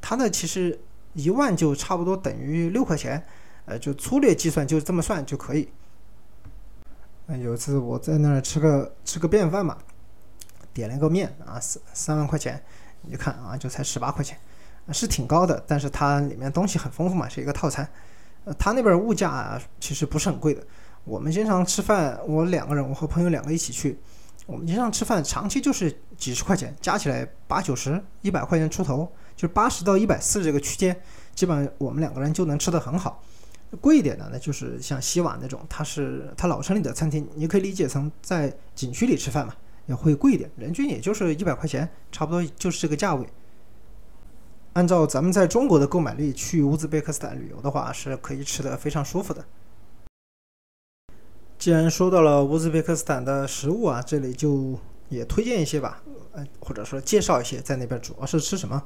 [0.00, 0.78] 他的其实
[1.14, 3.20] 一万就差不多等于六块钱，
[3.64, 5.68] 呃，就粗略计算就这么算就可以。
[7.40, 9.78] 有一次我在那儿吃个吃个便饭嘛，
[10.72, 12.62] 点了个面啊，三三万块钱。
[13.04, 14.38] 你看啊，就才十八块钱，
[14.92, 17.88] 是挺高的，但是它里面东西很丰富嘛，是一个套餐。
[18.44, 20.64] 呃，它那边物价其实不是很贵的。
[21.02, 23.98] 我们经常吃饭，我两个人，我和朋友两个一起去，
[24.46, 30.96] 我们经常吃饭，长期就是几十块钱，加起来八九十、一百块钱出头，就是八十到一百四这个区间，
[31.34, 33.20] 基本上我们两个人就能吃得很好。
[33.80, 39.52] 贵一点的呢，就是像西瓦那种，它是它老城里的餐厅，你可以理解成在景区里吃饭嘛。
[39.86, 43.26] 也会贵一点，人均也就是一百块钱，差不多就是这个价位。
[44.74, 49.44] 按照咱们在中国的购买力去乌兹别克斯坦旅游的话，是可以吃的非常舒服的。
[51.58, 54.78] 既然说到了乌兹别克斯坦的食物啊，这里就
[55.10, 58.82] 也推荐一些吧，呃，或者说介绍一些在那边主要是吃什么。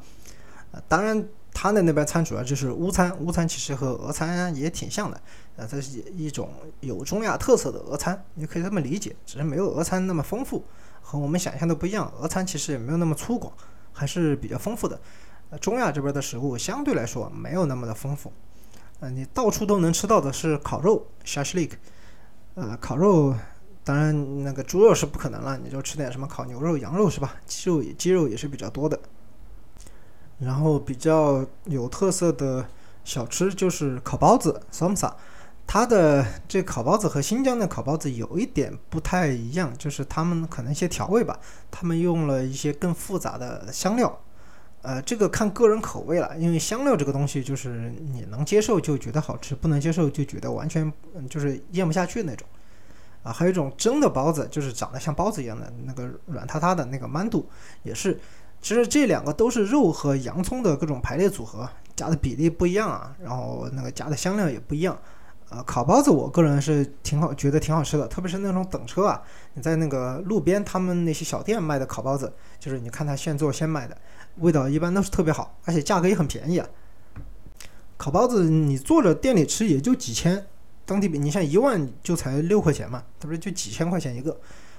[0.72, 5.20] 呃，当然他的那边餐主要就是乌餐，乌餐其实和俄餐也挺像的，
[5.54, 10.64] 呃，这是一种有中亚特色的俄餐，你可以这么理解，只是没有俄餐那么丰富。
[11.08, 13.52] 和我们想象的不一样，俄餐其实也没有那么粗犷，
[13.92, 15.00] 还是比较丰富的。
[15.50, 18.32] 呃，中亚这边的食物相对来说没有那么的丰富。
[18.98, 21.78] 呃，你到处都能吃到的是烤肉 s h a s h l i k
[22.56, 23.32] 呃，烤肉，
[23.84, 27.36] 当然那个猪肉是不可能了，你就吃点什么烤牛肉、羊肉是吧？
[27.46, 28.98] 鸡肉也鸡肉也是比较多的。
[30.40, 32.66] 然后比较有特色的
[33.04, 35.12] 小吃就是烤包子 （samsa）。
[35.66, 41.38] 它的这烤包子和新疆的烤包子有一点不太一样，就是他们可能一些调味吧，
[41.70, 44.18] 他们用了一些更复杂的香料，
[44.82, 50.90] 呃，这个看个人口味了，因为香料这个东西就是你能接受就觉得好吃，不能接受就觉得完全
[51.28, 52.46] 就是咽不下去那种。
[53.24, 57.44] 啊，还有一种蒸的包子，就是长得像包子一样的那个软塌塌的那个馒肚，
[57.82, 58.16] 也是，
[58.62, 64.96] 其实这两个都是肉和洋葱的各种排列组合，加的比例不一样啊，然后那个加的香料也不一样。
[65.48, 69.22] 呃，烤包子我个人是挺好，觉得挺好吃的，特别是那种等车啊，
[69.54, 73.96] 你在那个路边他们那些小店卖的烤包子，就是你看他现做现卖的，
[74.38, 76.68] 味道一般都是特别好，而且价格也很便宜啊。
[77.96, 80.46] 烤包子你坐着店里吃也就几千，
[80.84, 84.36] 当地比你像一万就才六块钱嘛，它不是就几千块钱一个。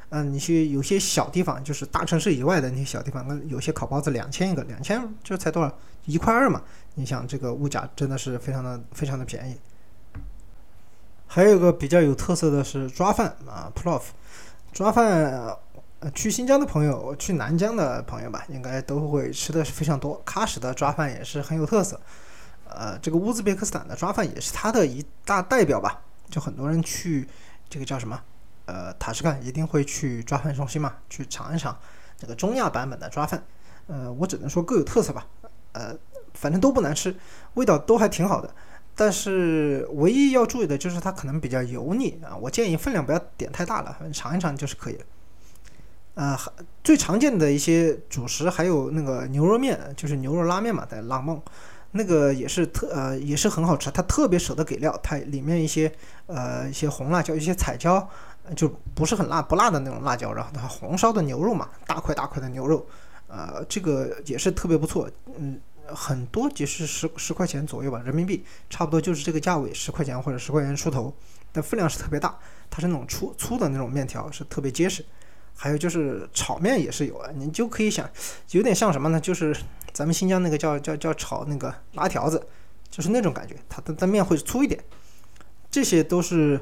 [0.09, 5.73] 嗯，你去有些小地方，就是大城市以外的那些小地方，那有些烤包子两千一个，两千就才多少
[6.05, 6.61] 一块二嘛。
[6.95, 9.57] 你想这个物价真的是非常的非常的便宜。
[11.27, 14.01] 还有个比较有特色的是抓饭啊，plov，
[14.71, 15.55] 抓饭，
[16.15, 20.23] 去新疆的朋友，去南疆的朋友吧，应该都会吃的是非常多。
[20.25, 21.99] 喀什的抓饭也是很有特色，
[22.69, 27.27] 呃，这个乌兹别克斯坦的抓饭也是它的一大代表吧，就很多人去
[27.69, 28.19] 这个叫什么？
[28.65, 31.77] 呃，塔什干一定会去抓饭中心嘛，去尝一尝
[32.17, 33.43] 这个中亚版本的抓饭。
[33.87, 35.25] 呃，我只能说各有特色吧。
[35.73, 35.95] 呃，
[36.33, 37.15] 反正都不难吃，
[37.53, 38.53] 味道都还挺好的。
[38.97, 42.35] 但是唯一要注意的就是它可能比较油腻啊。
[42.35, 45.05] 我建议分量不要点太大了，反正尝一尝就是可以了。
[46.15, 46.37] 呃，
[46.83, 51.41] 最常见的一些主食还有那个牛肉面，就是牛肉拉面嘛，在浪梦，
[51.91, 53.89] 那个也是特呃也是很好吃。
[53.91, 55.89] 它特别舍得给料，它里面一些
[56.25, 58.09] 呃一些红辣椒，一些彩椒。
[58.55, 62.87] 就不是很辣，不辣的那种辣椒，然后它红烧的牛肉嘛，大块大块的牛肉，
[63.27, 65.59] 呃，这个也是特别不错，嗯，
[65.93, 71.13] 很多也是十十块钱左右吧，人民币差不多就是这个价位，十块钱或者十块钱出头，
[71.51, 72.37] 但分量是特别大，
[72.69, 75.03] 它是那种粗粗的那种面条，是特别结实。
[75.55, 78.09] 还有就是炒面也是有啊，你就可以想，
[78.51, 79.19] 有点像什么呢？
[79.19, 79.55] 就是
[79.91, 82.47] 咱们新疆那个叫叫叫炒那个拉条子，
[82.89, 84.83] 就是那种感觉，它的的面会粗一点，
[85.69, 86.59] 这些都是。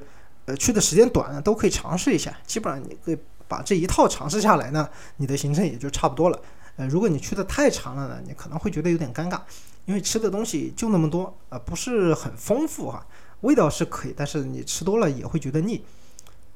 [0.48, 2.32] 呃，去的时间短，都可以尝试一下。
[2.46, 6.40] 基本上你可以把这一套尝试下来呢，你的行程也就差不多了。
[6.78, 9.40] 呃，如果你去的太长了呢，你可能会觉得有点尴尬，
[9.86, 13.06] 因为吃的东西就那么多，呃，不是很丰富哈。
[13.42, 15.84] 味道是可以，但是你吃多了也会觉得腻。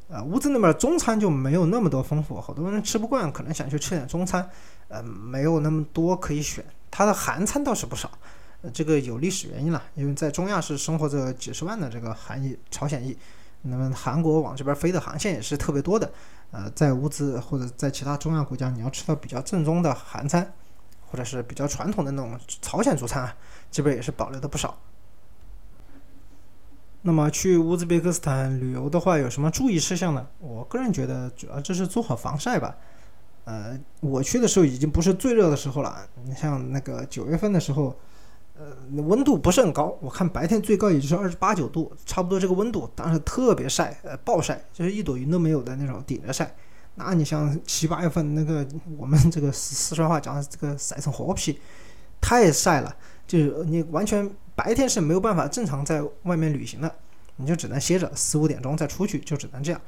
[0.07, 4.49] 呃，乌兹那边中餐就没有那么多丰富，好多人吃不惯，可能想去吃点中餐，
[4.87, 6.65] 呃，没有那么多可以选。
[6.89, 8.11] 它的韩餐倒是不少，
[8.63, 13.15] 呃，这个有历史原因了，因为在中亚是生活着几十万的这个韩裔、朝鲜裔。
[13.61, 16.09] 那么韩国往这边飞的航线也是特别多的，
[16.51, 20.53] 呃，在乌兹或者在其他中亚国家，你要吃到比较正宗的韩餐，
[21.05, 23.35] 或者是比较传统的那种朝鲜族餐啊，
[23.69, 24.77] 这边也是保留的不少。
[27.01, 30.25] 那么去乌兹别克斯坦旅游的话，有什么注意事项呢？
[30.39, 32.75] 我个人觉得主要就是做好防晒吧。
[33.43, 37.93] 呃，我去的时候已经不是最热的时候了，你像那个九月份的时候。
[38.59, 38.65] 呃，
[39.03, 46.53] 温度不是很高，我看白天最高也就是二十八九度，差不多这个温度，但是特别晒，呃，暴晒，就是一朵云都没有的那种顶着晒。
[46.95, 48.67] 那你像七八月份那个，
[48.97, 51.57] 我们这个四四川话讲的这个晒成活皮，
[52.19, 52.93] 太晒了，
[53.25, 56.93] 就是你完全白天是没有办法正常在外面旅行的，
[57.37, 59.79] 你就只能歇着，四五点钟再出去，就只能这样。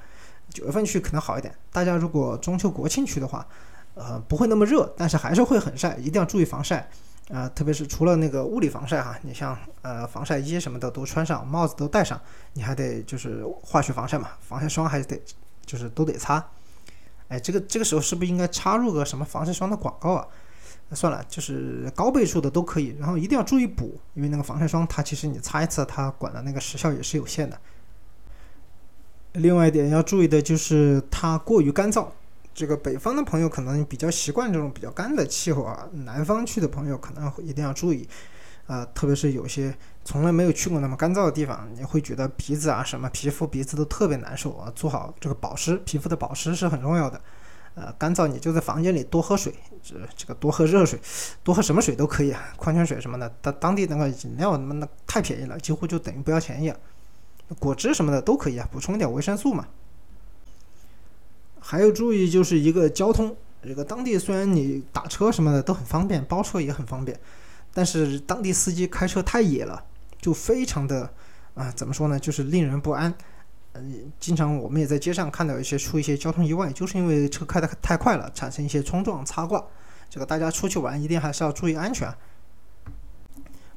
[0.49, 3.45] 九月份去可能好一点，大家如果中秋国庆去的话，
[3.95, 6.89] 呃，不会那么热，但是还是会很晒，一定要注意防晒。
[7.31, 12.19] 啊，特别是除了那个物理防晒哈，你像呃防晒衣什么的都穿上，帽子都戴上，
[12.53, 15.21] 你还得就是化学防晒嘛，防晒霜还得
[15.65, 16.45] 就是都得擦。
[17.29, 20.27] 哎，这个这个时候是不是应该插入个什么防晒霜的广告啊？
[20.93, 27.57] 算了，就是高倍数的都可以，然后一定要注意补，因为那个防晒霜它其实你擦一次，它管的那个时效也是有限的。
[29.31, 32.07] 另外一点要注意的就是它过于干燥。
[32.53, 38.07] 这个北方的朋友可能比较习惯这种比较干的气候啊，南方去的朋友可能一定要注意，
[38.67, 44.71] 啊，特别是有些从来没有去过那么干燥的地方，你会觉得鼻子啊什么皮肤鼻子都特别难受啊。
[44.75, 47.19] 做好这个保湿，皮肤的保湿是很重要的。
[47.73, 50.99] 呃，干燥你就在房间里多喝水，这这个多喝热水，
[51.41, 53.33] 多喝什么水都可以啊，矿泉水什么的。
[53.41, 56.75] 当当地那个饮料什么的太便宜了，几乎就等于不要钱一样。
[57.59, 59.65] 果汁什么的都可以啊，补充一点维生素嘛。
[61.71, 63.33] 还有注意，就是一个交通。
[63.63, 67.17] 这个当地虽然你打车什么的都很方便，包车也很方便，
[67.73, 69.81] 但是当地司机开车太野了，
[70.19, 71.09] 就非常的
[71.53, 73.13] 啊，怎么说呢，就是令人不安。
[73.71, 79.65] 嗯，经常我们也在街上看到一些出一些交通意外，就是因为车开的太快了，产生一些冲撞擦挂。
[80.09, 82.13] 这个大家出去玩一定还是要注意安全。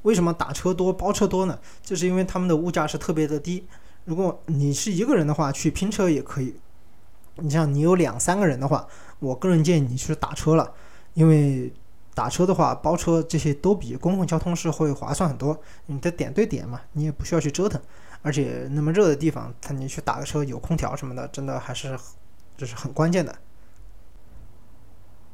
[0.01, 1.57] 为什么打车多、包车多呢？
[1.81, 3.65] 就是因为他们的物价是特别的低。
[4.03, 6.55] 如果你是一个人的话，去拼车也可以。
[7.37, 8.87] 你像你有两三个人的话，
[9.19, 10.73] 我个人建议你去打车了，
[11.13, 11.71] 因为
[12.13, 15.59] 打车的话，包车这些都比公共交通是会划算很多。
[15.87, 17.81] 你的点对点嘛，你也不需要去折腾，
[18.21, 21.97] 而且那么热的地方，他你去打个车有空调什么的，真的还是
[22.55, 23.35] 这是很关键的。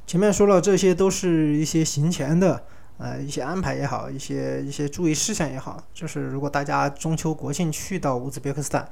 [0.08, 2.64] 前面说了，这些都是一些行前的
[2.98, 8.90] 呃一些安排也好，一些一些注意事项也好，就是如果大家中秋国庆去到乌兹别克斯坦，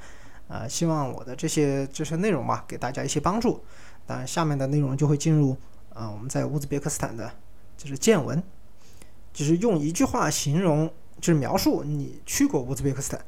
[0.49, 3.63] 啊，希望我的这些这些内容吧，给大家一些帮助。
[4.05, 5.55] 当然，下面的内容就会进入
[5.93, 7.31] 啊，我们在乌兹别克斯坦的，
[7.77, 8.43] 就是见闻，
[9.31, 10.91] 就是用一句话形容，
[11.21, 13.23] 就是描述你去过乌兹别克斯坦。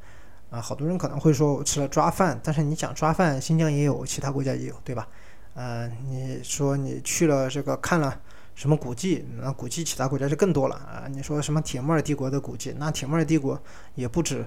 [0.49, 5.07] 啊，好多人可能会说我吃了抓饭，但是你讲抓饭，新疆也有，其他国家也有，对吧？
[5.53, 8.19] 呃，你说你去了这个看了
[8.55, 11.05] 什么古迹，那古迹其他国家就更多了啊。
[11.09, 13.61] 你说什么铁木尔帝国的古迹，那铁木尔帝国
[13.95, 14.45] 也不止，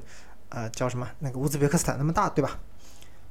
[0.54, 2.60] 呃，叫什么那个乌兹别克斯坦那么大，对吧？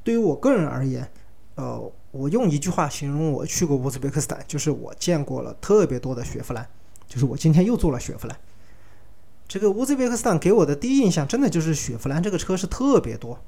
[0.03, 1.09] 对于我个人而言，
[1.55, 6.67] 呃，我用一句话形容我去过乌兹别克斯坦，就是我见过了特别多的雪佛兰，
[7.07, 8.37] 就是我今天又坐了雪佛兰。
[9.47, 13.39] 这个乌兹别克斯坦给我的第一印象，真的就是雪佛兰这个车是特别多。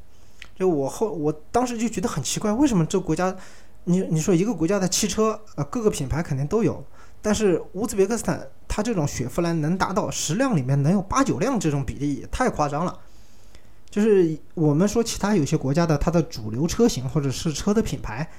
[0.55, 3.35] 就我后我当时就觉得很奇怪，为什么这国家，
[3.83, 6.81] 你你说一个国家的汽车，呃，各个品牌肯定都有，
[7.21, 12.99] 但是乌兹别克斯坦它这种雪佛兰能达到十辆里面能有八九辆这种比例，也太夸张了。
[13.95, 18.29] 就是我们说其他有些国家的它的主流车型或者是车的品牌。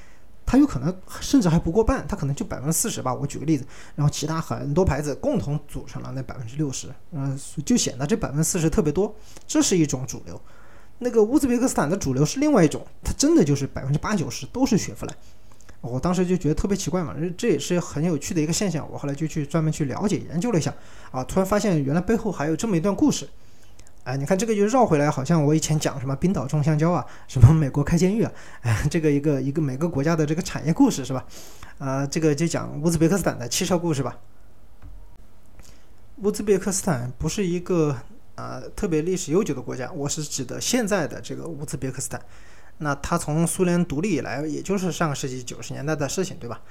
[0.48, 3.12] 它有可能甚至还不过半，它可能就百分之四十吧。
[3.12, 9.12] 我举个例子，然后其他很多牌子共同组成了那百分之六十，嗯，就显得这百分之四十特别多。
[9.44, 10.40] 这是一种主流。
[10.98, 15.16] 那个乌兹别克斯坦的主流是另外一种，它真的就是百分之八九十都是雪佛兰。
[15.80, 18.88] 我当时就觉得特别奇怪嘛，这也是很有趣的一个现象。
[18.88, 20.72] 我后来就去专门去了解研究了一下，
[21.10, 23.28] 啊，突然发现原来背后还有这么一段故事。
[24.06, 31.24] 哎，你看这个就绕回来，好像我以前讲什么冰岛种香蕉啊，什么美国开监狱啊，哎，这个一个一个每个国家的这个产业故事是吧？
[31.78, 34.16] 啊，这个就讲乌兹别克斯坦的汽车故事吧。
[36.22, 37.96] 乌兹别克斯坦不是一个
[38.36, 42.22] 啊特别历史悠久的国家，我是指的现在的这个乌兹别克斯坦。
[42.78, 46.62] 那它从苏联独立以来，也就是上个世纪九十年代的事情，对吧？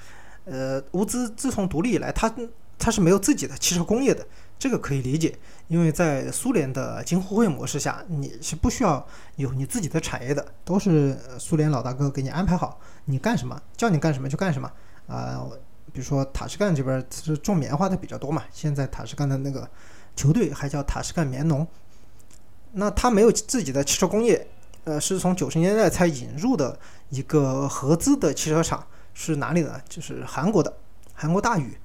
[0.45, 2.33] 呃，乌兹自从独立以来，它
[2.79, 4.25] 它是没有自己的汽车工业的。
[4.58, 5.38] 这个可以理解，
[5.68, 14.72] 因为在苏联的京沪会模式下，你是不需要有你自己的产业的，都是苏联老大哥给你安排好，你干什么叫你干什么就干什么
[15.08, 15.45] 啊。
[15.93, 19.70] 比如说塔什干这边是种棉花的比较多嘛，现在塔什干的那个
[20.16, 21.66] 球队还叫塔什干棉农，
[22.74, 24.45] 那他没有自己的汽车工业，
[24.84, 26.78] 呃，是从九十年代才引入的
[27.10, 29.82] 一个合资的汽车厂，是哪里的？
[29.88, 30.74] 就是韩国的，
[31.14, 31.78] 韩国大宇。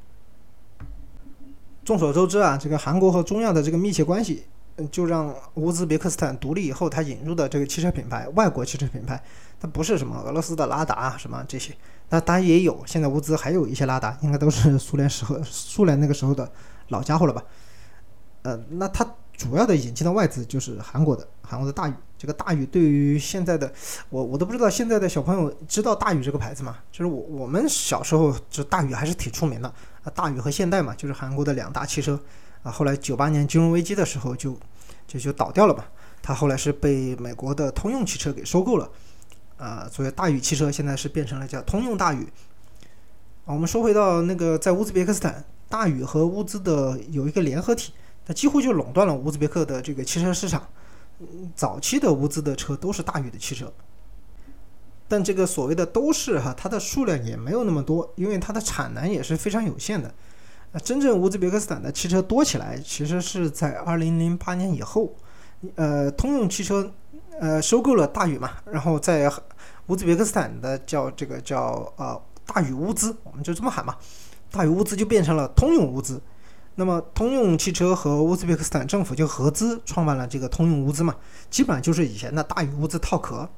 [1.90, 4.44] 众所周知啊，这个韩国和中亚的这个密切关系，
[4.92, 9.20] 就让乌兹别克斯坦独立以后，它引入的这个汽车品牌，外国汽车品牌，
[9.58, 11.74] 它不是什么俄罗斯的拉达什么这些，
[12.10, 16.48] 那当然也有，现在乌兹还有一些拉达，应该都是苏联时候苏联那个时候的
[16.90, 17.42] 老家伙了吧？
[18.42, 19.04] 呃，那它。
[19.40, 21.94] 主要的引进的外资就是韩国的，韩国的大宇。
[22.18, 23.72] 这个大宇对于现在的
[24.10, 26.76] 我，我都不知道现在的小朋友知道大宇这个牌子吗？
[26.92, 29.74] 就是我我们小时候这大宇还是挺出名的
[30.04, 32.18] 啊，大宇和现代嘛，就是韩国的两大汽车
[32.62, 32.70] 啊。
[32.70, 34.58] 后来九八年金融危机的时候就
[35.06, 35.84] 就就倒掉了嘛，
[36.22, 38.90] 它后来是被美国的通用汽车给收购了
[39.56, 42.26] 啊，所以大宇汽车现在是变成了叫通用大宇。
[43.44, 47.92] 啊，我们说回到那个在乌兹别克斯坦，大宇和乌兹的有一个联合体。
[48.26, 50.68] 它几乎就垄断了乌兹别克的这个汽车市场。
[51.56, 53.72] 早期的乌兹的车都是大宇的汽车，
[55.10, 60.14] 但这个所谓的都是哈，它的数量也没有那么多，因为它的产能也是非常有限的。
[60.70, 65.12] 那真正乌兹别克斯坦的汽车多起来，其实是在二零零八年以后，
[65.74, 66.92] 呃，通用汽车
[67.40, 69.28] 呃收购了大宇嘛，然后在
[69.88, 73.96] 乌兹别克斯坦的叫这个叫呃大宇乌兹，我们就这么喊嘛，
[74.52, 76.22] 大宇乌兹就变成了通用乌兹。
[76.76, 81.16] 那么，通用汽车和乌兹别克斯坦政府就合资创办了这个通用乌兹嘛，
[81.50, 83.50] 基本上就是以前的大宇乌兹套壳。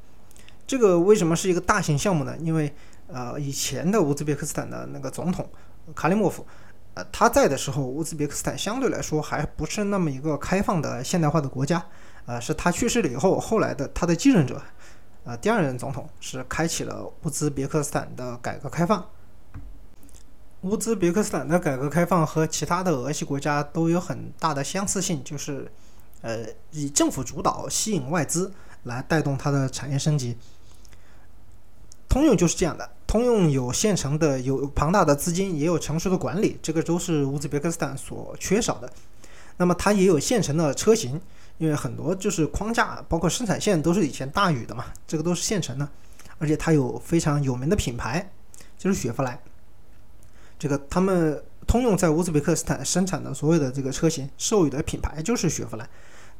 [0.66, 2.36] 这个为什么是一个大型项目呢？
[2.38, 2.74] 因为
[3.08, 5.46] 呃，以前的乌兹别克斯坦的那个总统
[5.94, 6.46] 卡里莫夫，
[6.94, 11.84] 呃，他在的时候，乌兹别克斯坦相对来说还不是那么一个开放的现代化的国家。
[12.24, 14.62] 呃，是他去世了以后，后来的他的继任者，
[15.24, 19.04] 呃，第二任总统是开启了乌兹别克斯坦的改革开放。
[20.62, 25.68] 乌兹别克斯坦的改革开放和其他的俄系国家都有很大的相似性，就是，
[26.20, 28.52] 呃，以政府主导吸引外资
[28.84, 30.36] 来带动它的产业升级。
[32.08, 38.92] 通用就是这样的，通用有现成的、有庞大的资金，也有成熟的管理，这个都是乌兹别克斯坦所缺少的。
[39.56, 41.18] 那么它也有现成的车型，
[41.56, 45.88] 因为很多就是框架，包括生产线都是以前大宇的嘛，这个都是现成的，
[46.38, 48.30] 而且它有非常有名的品牌，
[48.76, 49.38] 就是雪佛兰。
[50.58, 55.88] 这个他们通用在乌兹别克斯坦生产的所有的这个车型授予的品牌就是雪佛兰。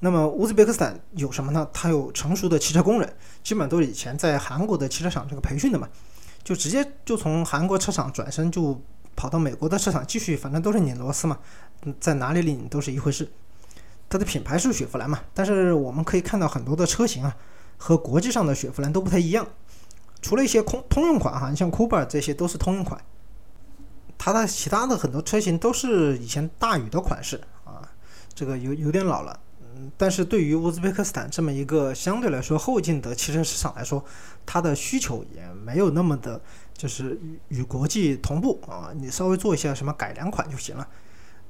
[0.05, 1.69] 那么乌兹别克斯坦有什么呢？
[1.73, 3.09] 它有成熟的汽车工人，
[3.45, 5.89] 基本上都是以前在韩国的汽车厂这个培训的嘛，
[6.43, 8.83] 就直接就从韩国车厂转身就
[9.15, 11.39] 跑到美国的车厂继续，反正都是拧螺丝嘛，
[12.01, 13.31] 在哪里拧都是一回事。
[14.09, 17.37] 它的品牌是雪佛兰嘛，但是我们可以看到很多的车型啊，
[17.77, 19.47] 和国际上的雪佛兰都不太一样。
[20.21, 23.01] 除了一些空通用款哈，你像 Cooper 这些都是通用款，
[24.19, 27.89] 它的其他的很多车型都是以前大宇的款式啊，
[28.35, 29.39] 这个有有点老了。
[29.97, 34.05] 但是对于乌兹别克斯坦这么一个相对来说后进的汽车市场来说，
[34.45, 36.41] 它的需求也没有那么的，
[36.75, 37.19] 就是
[37.49, 40.89] 与国际同步啊，你稍微做一下什么改良款就行了。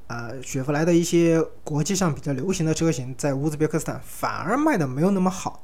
[0.09, 5.62] 呃，雪佛兰的一些国际上比较流行的车型，在乌兹别克斯坦反而卖的没有那么好。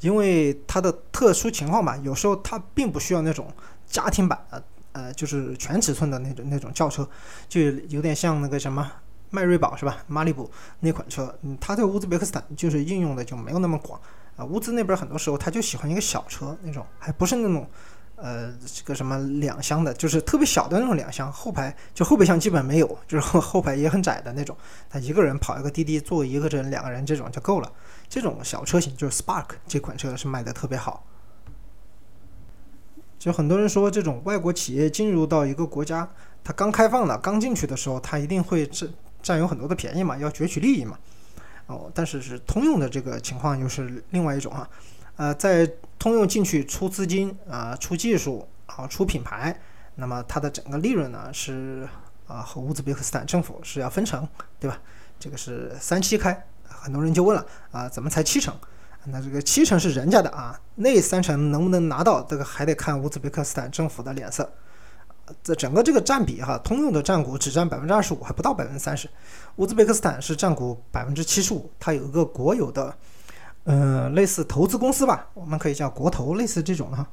[0.00, 3.52] 因为它的特殊情况吧，有时候它并不需要那种
[3.84, 7.08] 家庭版的，呃，就是全尺寸的那种那种轿车，
[7.48, 8.88] 就有点像那个什么
[9.30, 9.98] 迈锐宝是吧？
[10.06, 10.50] 马利布
[10.80, 14.00] 那款车，嗯，它在乌兹别克斯坦就是应用的就没有那么广
[14.36, 14.44] 啊。
[14.44, 17.68] 乌兹那边很多时候他就喜欢一个小车那种，还不是那种。
[18.20, 24.56] 呃，这个什么两厢的，就是特别小的那种两厢，后排就后备箱基本没有，就是后后排也很窄的那种。
[24.90, 27.72] 他一个人跑一个滴滴，坐一个人、两个人这种就够了。
[28.08, 31.04] 这种小车型就是 Spark 这款车是卖的特别好。
[33.20, 36.10] 就很多人说，这种外国企业进入到一个国家，
[36.42, 38.90] 它刚开放的、刚进去的时候，它一定会占
[39.28, 40.98] 占有很多的便宜嘛，要攫取利益嘛。
[41.66, 44.66] 哦，但是是通用的这个情况又是另外一种哈。
[45.16, 49.54] 呃，在通用进去出资金啊，出技术啊，出品牌，
[49.96, 51.86] 那么它的整个利润呢是
[52.26, 54.26] 啊和乌兹别克斯坦政府是要分成，
[54.58, 54.80] 对吧？
[55.20, 58.56] 这个是三七开，很多人就问了啊，怎么才七成？
[59.04, 64.50] 那这个七成是人家的啊，那三成能不能拿到，这个还得看乌兹别克斯坦政府的脸色。
[65.42, 69.08] 这整个这个占比哈，通用的占股只占百分之二十五，还不到百分之三十，
[69.56, 72.94] 乌兹别克斯坦是占股百分之七十五，它有一个国有的。
[73.70, 77.06] 嗯，类似投资公司吧，我们可以叫国投，类似这种的哈。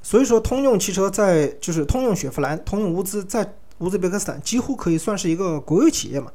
[0.00, 3.46] 所以说，通用汽车在就是通用雪佛兰、通用乌兹在
[3.78, 6.32] 乌兹别克斯坦几乎可以算是一个国有企业嘛。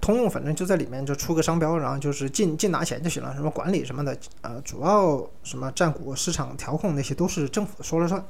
[0.00, 8.24] 通用反正就在里面就出个商标，然后就是净净拿钱就行了，什么管理什么的，呃，主要什么占股、市场调控那些都是政府说了算。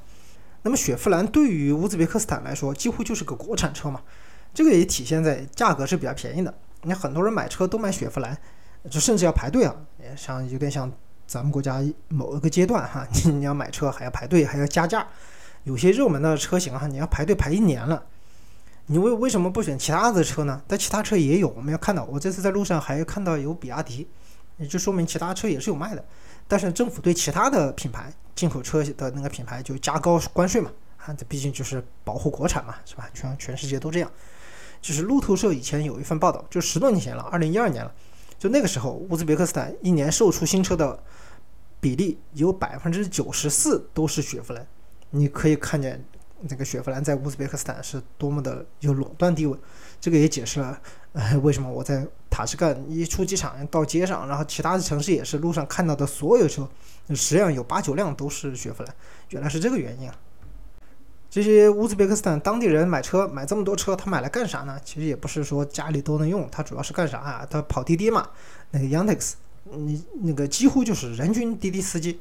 [0.62, 4.00] 那么雪佛兰对于乌兹别克斯坦来说，几乎就是个国产车嘛，
[4.54, 6.54] 这个也体现在价格是比较便宜的。
[6.82, 8.36] 你看很多人买车都买雪佛兰。
[8.90, 10.90] 就甚至要排队啊，也像有点像
[11.24, 15.06] 咱们国家某一个阶段哈， 你要买车还要排队，还要加价。
[15.62, 18.04] 有些热门的车型哈，你要排队排一年了。
[18.86, 20.60] 你为为什么不选其他的车呢？
[20.66, 24.08] 但其他车也有，我们要看到，我这次在路上还看到有比亚迪，
[24.56, 26.04] 也就说明其他车也是有卖的。
[26.46, 33.08] 但是政府对其他的品牌进口车的那个品牌就加高关税嘛，啊，这毕竟就是保护国产嘛，是吧？
[33.14, 34.10] 全全世界都这样。
[34.80, 37.94] 就是路透社以前有一份报道，就十多年前了，二零一二年了。
[38.38, 41.00] 就那个时候，乌兹别克斯坦一年售出新车的
[41.78, 44.66] 比例有百分之九十四都是雪佛兰。
[45.10, 46.04] 你可以看见
[46.40, 49.56] 那个雪佛兰在乌兹别克斯坦是多么的有垄断地位。
[50.00, 50.80] 这个也解释了，
[51.12, 56.66] 呃，为什么我在塔什干一出机场到街上，然后其他的城市也是路上看到的所有车，
[57.10, 58.94] 实际上有八九辆都是雪佛兰。
[59.28, 60.14] 原来是这个原因啊。
[61.28, 64.80] 这些乌兹别克斯坦当地人买车买这么多车，他买来干啥呢？
[64.82, 67.46] 其实也不是说家里都能用，他主要是干啥啊？
[67.48, 68.28] 他跑滴滴嘛，
[68.70, 69.32] 那个 Yandex，
[69.64, 72.18] 你那个几乎就是人均滴滴司机。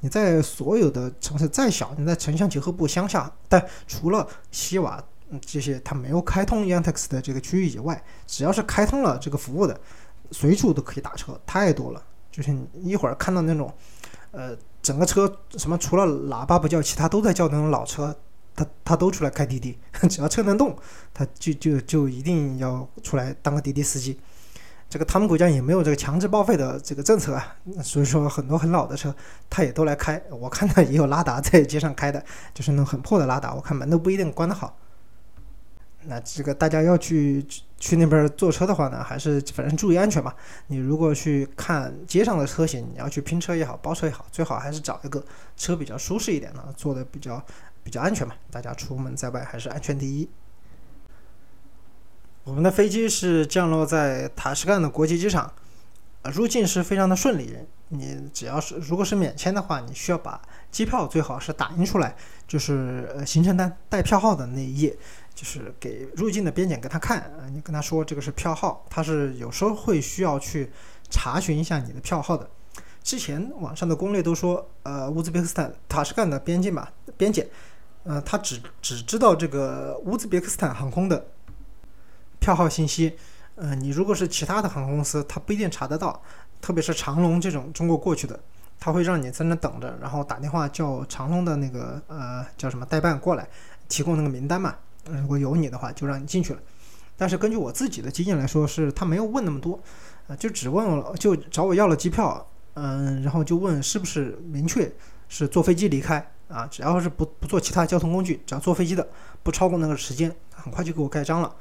[0.00, 5.02] 你在所有的城市再小，你在城乡结合部乡下，但除了西瓦
[5.40, 9.78] 这些他没有开通 Yandex 的这个区域以外，只要是开通了这个服务的，
[10.30, 12.02] 随处都可以打车，太多了。
[12.30, 13.72] 就是你一会儿看到那种，
[14.30, 18.14] 呃，整个车什么除了喇叭不叫，其他都在叫那种老车。
[18.54, 19.78] 他他都出来开滴滴，
[20.10, 20.76] 只要车能动，
[21.14, 24.20] 他就就就一定要出来当个滴滴司机。
[24.90, 29.14] 这个他们国家也没有这个强制报废的这个政策啊，所以说很多很老的车
[29.48, 30.22] 他也都来开。
[30.28, 32.22] 我看到也有拉达在街上开的，
[32.52, 34.76] 就是那种很破的拉达，我看门都不一定关得好。
[36.06, 37.44] 那这个大家要去
[37.78, 40.34] 去那边坐车的话呢，还是反正注意安全吧。
[40.66, 45.24] 你如果去看街上的车型，你要去拼车也好，包车也好，最好还是找一个
[45.56, 47.44] 车比较舒适一点的，坐的比较。
[47.84, 50.28] 比较安全嘛，大家出门在外还是安全第一。
[52.44, 55.52] 我们的飞机是降落在塔什干的国际机场，
[56.22, 57.52] 呃，入境是非常的顺利。
[57.88, 60.40] 你只要是如果是免签的话，你需要把
[60.70, 62.14] 机票最好是打印出来，
[62.46, 64.96] 就是呃行程单带票号的那一页，
[65.34, 70.70] 就是给入境的边检给他看，啊，你跟他说这个是票号，他是有时候会需要去
[71.10, 72.48] 查询一下你的票号的。
[73.02, 77.48] 之前网上的攻略都说，呃，乌兹别克斯坦塔什干的边境嘛，边检。
[78.04, 81.24] 呃，他只只知道这个乌兹别克斯坦航空的
[82.38, 83.16] 票号信息。
[83.54, 86.22] 呃，你如果是其他的航空公司，他不一定查得到。
[86.60, 88.38] 特别是长龙这种中国过去的，
[88.78, 93.48] 他会让你在那等着，然后打电话叫长龙的那个呃叫什么代办过来，
[93.88, 94.76] 提供那个名单嘛。
[95.10, 96.60] 如果有你的话，就让你进去了。
[97.16, 99.80] 但是根据我自己的经验来说，是他没有问那么多，
[100.26, 104.92] 啊，就只问了，就找我要了机票，嗯，然后就问是不是明确
[105.28, 109.06] 是坐飞机离开啊，只要是不不坐其他交通工具，只要坐飞机的，
[109.42, 111.54] 不超过那个时间，很快就给我盖章了。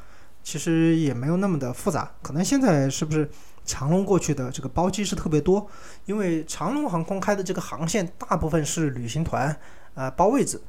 [0.43, 3.29] 其实也没有那么的复杂，可能现在是不是
[3.63, 5.67] 长龙过去的这个包机是特别多，
[6.05, 9.55] 因为长龙航空开的这个航线大部分是旅行团，
[9.93, 10.59] 呃，包位置，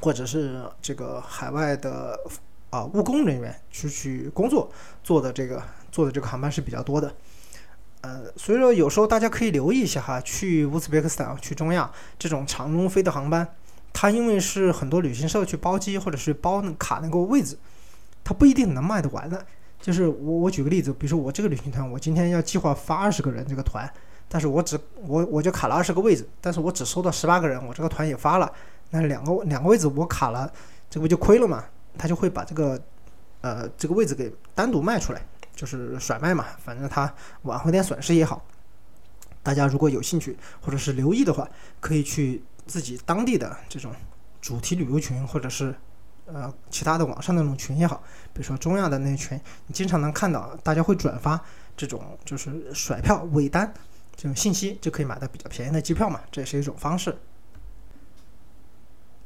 [0.00, 2.18] 或者是这个海外的
[2.70, 4.70] 啊务工人员出去工作
[5.04, 7.12] 做的这个做的这个航班是比较多的，
[8.00, 13.46] 呃，所以说有时候大家可以留意一下哈，去乌兹别克斯坦、去中亚这种长龙飞的航班，
[13.92, 17.58] 它因为是很多旅行社去包机或者是包卡那个位置。
[18.22, 19.44] 它不一定能卖得完的，
[19.80, 23.90] 就是我我举个例子，比如说我这个旅行团，我今天要计划发二十个人这个团，
[24.28, 28.52] 但是我只我我就卡了二十个位置，但是我只收到十八个人，我这个团也发了，
[28.90, 30.52] 那两个两个位置我卡了，
[30.88, 31.64] 这不就亏了嘛？
[31.96, 32.80] 他就会把这个
[33.40, 35.22] 呃这个位置给单独卖出来，
[35.54, 37.12] 就是甩卖嘛，反正他
[37.42, 38.44] 挽回点损失也好。
[39.42, 41.48] 大家如果有兴趣或者是留意的话，
[41.80, 43.92] 可以去自己当地的这种
[44.40, 45.74] 主题旅游群或者是。
[46.32, 48.00] 呃，其他的网上那种群也好，
[48.32, 49.36] 比如说中亚的那群，
[49.66, 51.40] 你经常能看到大家会转发
[51.76, 53.74] 这种就是甩票尾单
[54.14, 57.18] 这种信息，就可以买到比较便宜的机票嘛，这也是一种方式。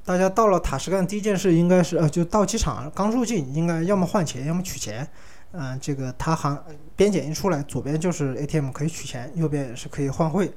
[0.05, 5.09] 大家到了塔什干第一件事应该是呃，就到机场刚入境，应该要么换钱，要么取钱。
[5.53, 6.63] 嗯，这个他行
[6.95, 10.53] 边检一出来，左边就是 ATM 可以取钱，右边也是可以换汇。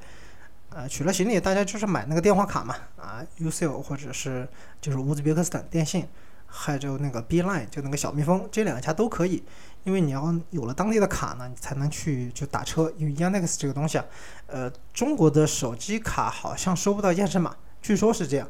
[0.69, 4.47] 呃，取了行李，大家就是买那个电话卡嘛，啊，UCL 或者是
[4.81, 6.05] 就是乌兹别克斯坦电信。
[6.49, 9.43] 还有那个 Bline 就那个小蜜蜂，这两家都可以，
[9.83, 12.91] 因为你要有了当地的卡呢，你才能去就打车。
[12.97, 14.05] 因为 Yandex 这个东西啊，
[14.47, 18.47] 呃，中国的手机卡好像收不到验证码，据说是这样。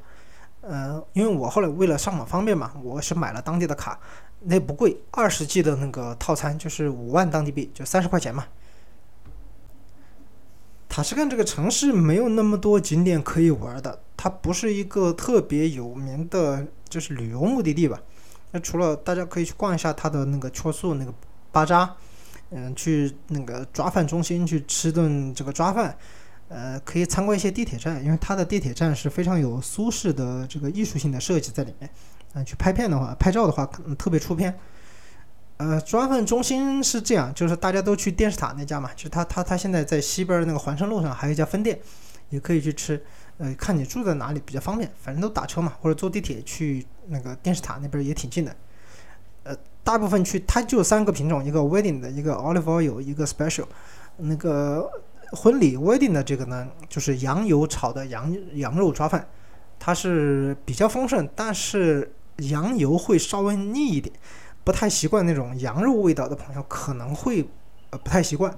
[0.67, 3.99] 呃，因为我后来为了上网方便嘛，我是买了当地的卡，
[4.41, 8.45] 那不贵，二十 G 的那个套餐就是五万当地币，就三十块钱嘛。
[10.89, 16.65] 塔什干这个城市没有那么多景点可以玩的，它不是一个特别有名的。
[16.89, 17.99] 就是旅游目的地吧，
[18.51, 21.13] 那除了大家可以去逛一下它的那个秋素那个
[21.51, 21.93] 巴扎，
[22.49, 25.93] 嗯，去那个抓饭中心去吃顿这个抓饭，
[26.49, 31.89] 呃，可以参观一些地铁站，因为它的地铁站是非常有苏式的这个艺术性的设计在里面，
[32.33, 34.57] 嗯，去拍片的话，拍照的话可能特别出片。
[35.57, 41.79] 呃，抓饭中心是这样，就是大家都去电视塔那家嘛，就他他他现在在西边那个环城路上还有一家分店，
[42.29, 43.03] 也可以去吃。
[43.39, 48.55] 呃，看你住在哪里比较方便，反正都打车嘛，或者坐地铁去那个电视塔那边也挺近的。
[49.43, 53.65] 呃，大部分去它就三个品种，一个 wedding 的，一个 olive oil，一个 special。
[54.19, 54.89] 那个
[55.31, 59.27] 婚礼 wedding 的这个呢，就是羊油炒的羊羊肉抓饭，
[59.77, 64.15] 它是比较丰盛，但是羊油会稍微腻一点，
[64.63, 67.47] 不太习惯那种羊肉味道的朋友可能会
[67.89, 68.53] 呃不太习惯。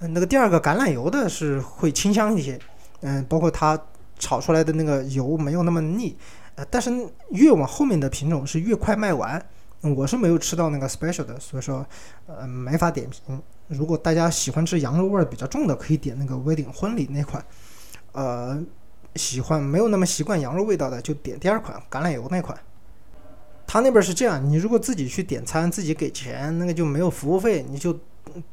[0.00, 2.58] 嗯，那个第二个橄榄油的是会清香一些。
[3.00, 3.78] 嗯，包括它
[4.18, 6.16] 炒出来的那个油没有那么腻，
[6.54, 6.90] 呃，但是
[7.30, 9.40] 越往后面的品种是越快卖完。
[9.94, 11.86] 我是没有吃到那个 special 的，所以说
[12.26, 13.42] 呃没法点评。
[13.68, 17.44] 如果大家喜欢吃羊肉味儿比较重的，可以点那个 wedding 婚礼那款。
[18.12, 18.62] 呃，
[19.14, 22.58] 喜欢没有那么习惯羊肉味道的，就点第二款橄榄油那款。
[23.66, 27.98] 他那边是这样，你如果自己去点餐，自己给钱，那个就没有服务费，你就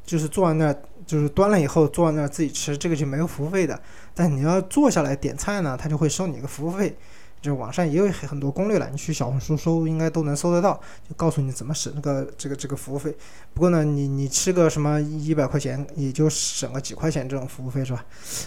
[0.03, 0.75] 就是坐在那儿。
[1.05, 3.77] 就是端了以后坐在那儿自己吃，这个就没有服务费的。
[4.15, 6.95] 但你要坐下来点菜呢，他就会收你一个服务费。
[7.43, 13.13] 就网上也有很多攻略了，你去小红书搜应该都能搜得到，就告诉你怎么省那个这个这个服务费。
[13.53, 18.05] 不过呢，你你吃个什么一百块钱，也就省个几块钱这种服务费是吧？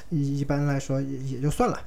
[0.09, 1.79] 一一般来说也也就算了。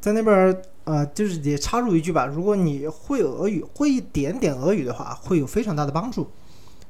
[0.00, 6.30] 在那边呃，就是也插入一句吧，如果你会俄语，会一点点俄语的话，会有非常大的帮助。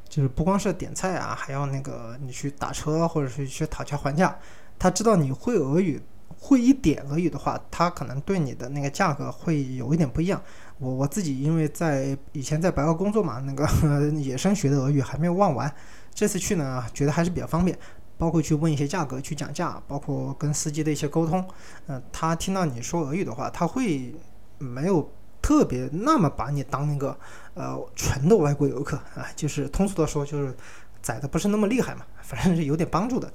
[0.09, 4.37] 就是不光是点菜啊，还要那个你去打车或者是去讨价还价。
[4.79, 6.01] 他知道你会俄语，
[6.41, 10.43] 会一点俄语的话，他可能对你的那个价格会有一点不一样。
[10.79, 13.69] 我我自己因为在以前在白俄工作嘛，那个
[14.19, 15.73] 野生学的俄语还没有忘完。
[16.13, 17.79] 这次去呢，觉得还是比较方便，
[18.19, 21.47] 包括去问一些价格，去讲价，包括跟司机的一些沟通。
[21.87, 24.15] 嗯，他听到你说俄语的话，他会
[24.59, 25.11] 没有。
[25.43, 27.19] 特别那么把你当那个
[27.55, 30.55] 呃纯的外国游客啊，就是通俗的说就是
[31.01, 33.33] 宰的不是那么厉害嘛，反正是有点帮助的。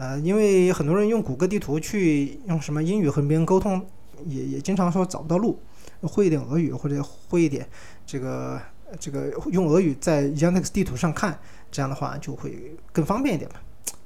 [0.00, 3.84] 呃，因为很多人用谷歌地图去用什么英语和别人沟通，
[4.24, 5.60] 也也经常说找不到路，
[6.00, 7.68] 会一点俄语或者会一点
[8.06, 8.58] 这个
[8.98, 11.38] 这个用俄语在 Yandex 地图上看，
[11.70, 13.56] 这样的话就会更方便一点嘛。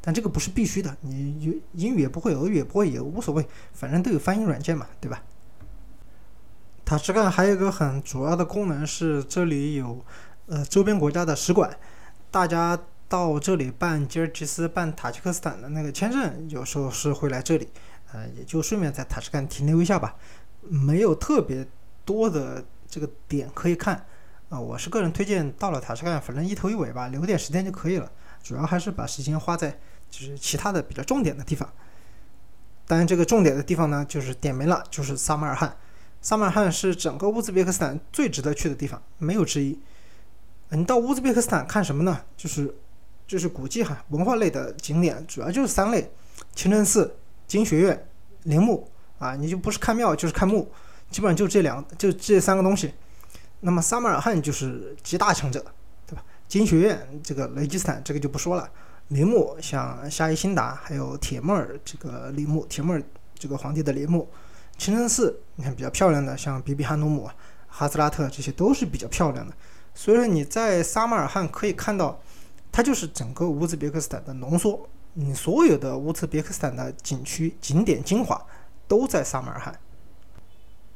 [0.00, 5.22] 但这个不是必须的，你英语也不会，俄语也不会也无所谓，反正都有翻译软件嘛，对吧？
[6.84, 10.04] 塔什干还有一个很主要的功能是，这里有
[10.46, 11.78] 呃周边国家的使馆，
[12.32, 12.76] 大家
[13.08, 17.68] 到这里办吉尔吉斯、办塔吉克斯坦的那个签证，有时候是会来这里，
[18.12, 20.16] 呃，也就顺便在塔什干停留一下吧，
[20.62, 21.66] 没有特别
[22.04, 24.06] 多的这个点可以看，
[24.48, 28.10] 啊，我是个人推荐到了塔什干，反正一头一尾吧，留点时间就可以了，
[28.42, 29.78] 主要还是把时间花在
[30.10, 31.70] 就是其他的比较重点的地方。
[32.86, 35.76] 当然，这个重点的地方呢，就是点名了，就是萨马尔罕。
[36.20, 39.78] 萨马尔罕是整个乌兹别克斯坦最值得去的地方，没有之一。
[40.70, 42.22] 你到乌兹别克斯坦看什么呢？
[42.36, 42.74] 就是
[43.26, 46.10] 就是古迹哈，文化类的景点，主要就是三类：
[46.54, 47.16] 清真寺、
[47.46, 48.08] 经学院、
[48.44, 49.34] 陵墓啊。
[49.34, 50.70] 你就不是看庙，就是看墓，
[51.10, 52.92] 基本上就这两，就这三个东西。
[53.60, 55.64] 那么萨马尔罕就是集大成者，
[56.06, 56.22] 对吧？
[56.46, 58.70] 经学院这个雷吉斯坦这个就不说了，
[59.08, 63.02] 陵墓像夏伊辛达，还有铁木尔这个陵墓，铁木尔
[63.38, 64.28] 这个皇帝的陵墓。
[64.76, 67.30] 清真寺，你看比较漂亮的，像比比哈努姆、
[67.68, 69.54] 哈兹拉特，这些都是比较漂亮的。
[69.94, 72.20] 所以说你在撒马尔罕可以看到，
[72.74, 74.88] 它就是整个乌兹别克斯坦的浓缩。
[75.12, 78.44] 你所有的乌兹别克斯坦的景区景点精华
[78.88, 79.78] 都在撒马尔罕。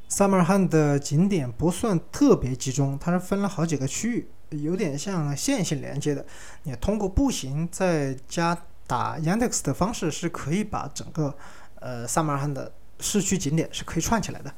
[0.08, 6.26] 撒马尔罕的景点不算特别集中，它是分了好几个区域，有点像线性连接的。
[6.64, 8.58] 你通过步行再加
[8.88, 11.32] 打 Yandex 的方式，是可以把整个
[11.76, 12.72] 呃撒马尔罕的。
[13.00, 14.52] 市区景点是可以串起来的，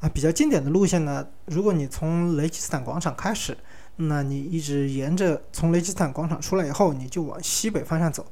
[0.00, 3.56] 啊，比较经典的路线呢，如果你从雷吉斯坦广场开始，
[3.96, 8.26] 那你一直沿着从雷吉斯坦广场出来以后，你就往西北方向走，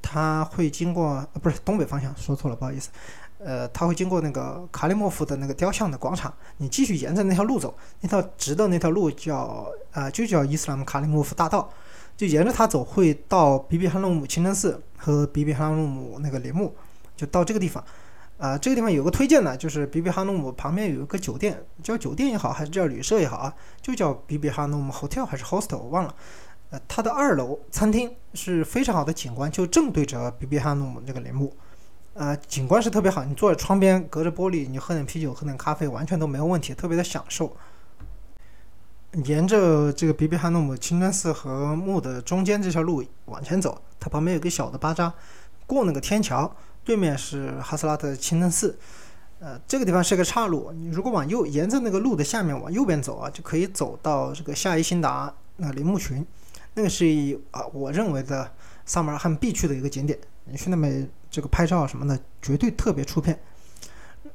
[0.00, 2.90] 它会经过，呃，不是东北方向，说错了，不好意思，
[3.38, 11.68] 呃，它会经过那个卡利莫夫的那个雕像的广场，你继续沿着那条路走，那条直的那条路叫，啊，就叫伊斯兰卡利莫夫大道，
[12.16, 16.74] 就沿着它走，会到比比哈诺姆清真寺和比比哈诺姆那个陵墓，
[17.16, 17.84] 就到这个地方。
[18.38, 26.14] 啊，这个地方有个推荐呢，就是比比哈努姆旁边有一个酒店，叫酒店也好，还是叫旅社也好啊，就叫比比哈努姆 hotel 还是 hostel，我忘了。
[26.70, 31.52] 呃，它的二楼餐厅是非常好的景观，就正对着比比哈努姆这个陵墓，
[32.14, 37.56] 呃，景观是特别好，你坐在窗边，隔着玻璃，你喝点啤酒，喝点咖啡，完全都没有问题，特别的享受。
[39.24, 45.12] 沿着这个比比哈努姆清真寺和墓的中间这条路往前走，它旁边有个小的巴扎，
[45.66, 46.54] 过那个天桥。
[46.88, 48.78] 对面是哈斯拉特清真寺，
[49.40, 50.72] 呃，这个地方是个岔路。
[50.72, 56.26] 你如果往右，沿着那个路的下面往右边走啊，就可以走到这个夏伊辛达那陵墓群，
[56.72, 57.04] 那个是
[57.50, 58.50] 啊，我认为的
[58.86, 60.18] 萨马尔罕必去的一个景点。
[60.46, 63.38] 你去那边这个拍照什么的，绝对特别出片。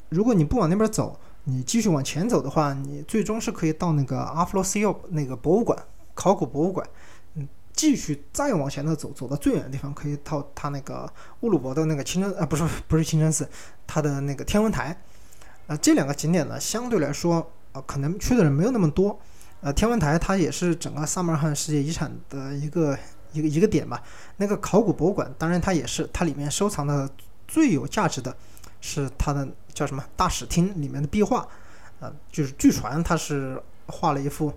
[0.09, 5.75] 如果你不往那边走，你继续往前走的话，你最终是可以到那个阿弗罗西奥那个博物馆，
[6.13, 6.87] 考古博物馆。
[7.73, 11.11] 继续再往前的走，走到最远的地方，可以到他那个
[11.41, 13.49] 乌鲁伯的那个清真啊，不是不是清真寺，
[13.87, 14.95] 他的那个天文台，
[15.67, 19.19] 啊，这两个景点呢，相对来说啊，可能去的人没有那么多，
[19.61, 22.97] 呃，天文台它也是整个萨马尔罕世界遗产的一个
[23.31, 24.01] 一个一个点吧。
[24.37, 27.09] 那个考古博物馆，当然它也是，它里面收藏的
[27.47, 28.35] 最有价值的
[28.81, 31.47] 是它的叫什么大使厅里面的壁画，
[31.99, 34.53] 啊，就是据传它是画了一幅。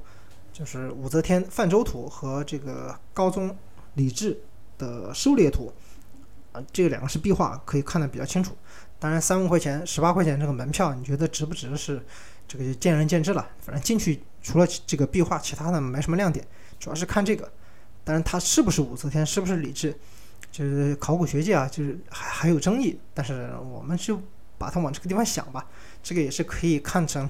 [0.56, 3.54] 就是武则天泛舟图和这个高宗
[3.92, 4.40] 李治
[4.78, 5.70] 的狩猎图，
[6.52, 8.56] 啊，这两个是壁画，可以看得比较清楚。
[8.98, 11.76] 当然，三万块钱、十八块钱这个门票，你觉得值不值？
[11.76, 12.02] 是
[12.48, 13.46] 这个就见仁见智了。
[13.60, 16.42] 反正进去除了这个壁画，其他的没什么亮点，
[16.80, 17.52] 主要是看这个。
[18.02, 19.94] 当然，它是不是武则天，是不是李治，
[20.50, 22.98] 就是考古学界啊，就是还还有争议。
[23.12, 24.18] 但是我们就
[24.56, 25.66] 把它往这个地方想吧，
[26.02, 27.28] 这个也是可以看成。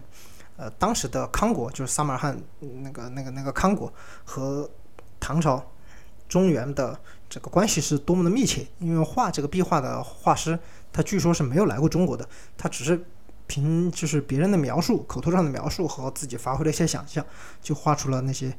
[0.57, 2.40] 呃，当时的康国就是撒马尔罕
[2.82, 3.92] 那个、那个、那个康国
[4.24, 4.68] 和
[5.20, 5.62] 唐朝
[6.28, 6.98] 中原的
[7.28, 8.66] 这个关系是多么的密切。
[8.78, 10.59] 因为画这个壁画的画师，
[10.92, 12.26] 他据说是没有来过中国的，
[12.57, 13.04] 他只是
[13.46, 17.24] 凭就是别人的描述、口头上的描述和自己发挥的一些想象，
[17.61, 18.57] 就画出了那些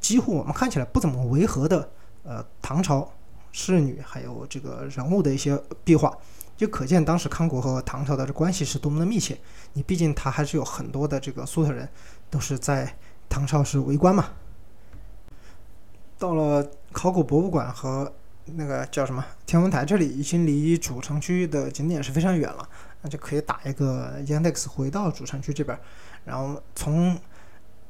[0.00, 1.88] 几乎我们看起来不怎么违和的
[2.24, 3.08] 呃唐朝
[3.52, 6.12] 侍女还有这个人物的一些壁画。
[6.56, 9.38] 就可见当时康国和唐朝的这关系是多么的密切。
[9.74, 11.88] 你毕竟他还是有很多的这个粟特人，
[12.30, 12.96] 都是在
[13.28, 14.30] 唐朝是为官嘛。
[16.18, 18.10] 到了考古博物馆和
[18.46, 22.66] 那个叫什么天文台这里，已经离主城区的景点是非常远了，
[23.02, 25.78] 那就可以打一个 Yandex 回到主城区这边，
[26.24, 27.18] 然后从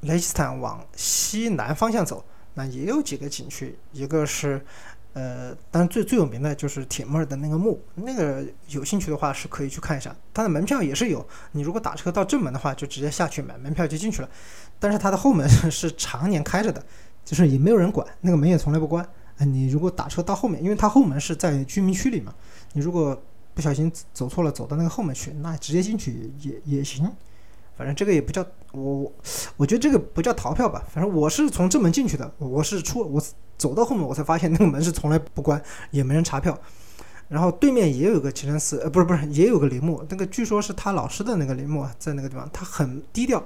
[0.00, 4.64] 雷吉斯坦往西南方向走，那也有几个景区，一个是。
[5.16, 10.14] 呃，当然最最有名的就是铁木儿的那个墓，那个有兴趣的话是可以去看一下。
[10.34, 14.28] 它的门票也是有，你如果打车到正门的话，就直接下去买门票就进去了。
[14.78, 16.84] 但是它的后门是常年开着的，
[17.24, 19.02] 就是也没有人管，那个门也从来不关。
[19.38, 22.34] 哎，你如果打车到后面，因为它后门是在居民区里嘛，
[22.74, 23.18] 你如果
[23.54, 27.10] 不小心走错了，走到那个后门去，那直接进去也也行。
[27.74, 29.10] 反正这个也不叫，我
[29.56, 33.22] 我觉得这个不叫逃票吧，反正我是从正门进去的，我是出我
[33.58, 36.58] 走到后面我才发现那个门是从来不关，也没人查票。
[37.28, 43.42] 然后对面也有个清真寺，呃，不是不是，也有个陵墓，那个据说是他老师的那个陵墓，在那个地方，它很低调，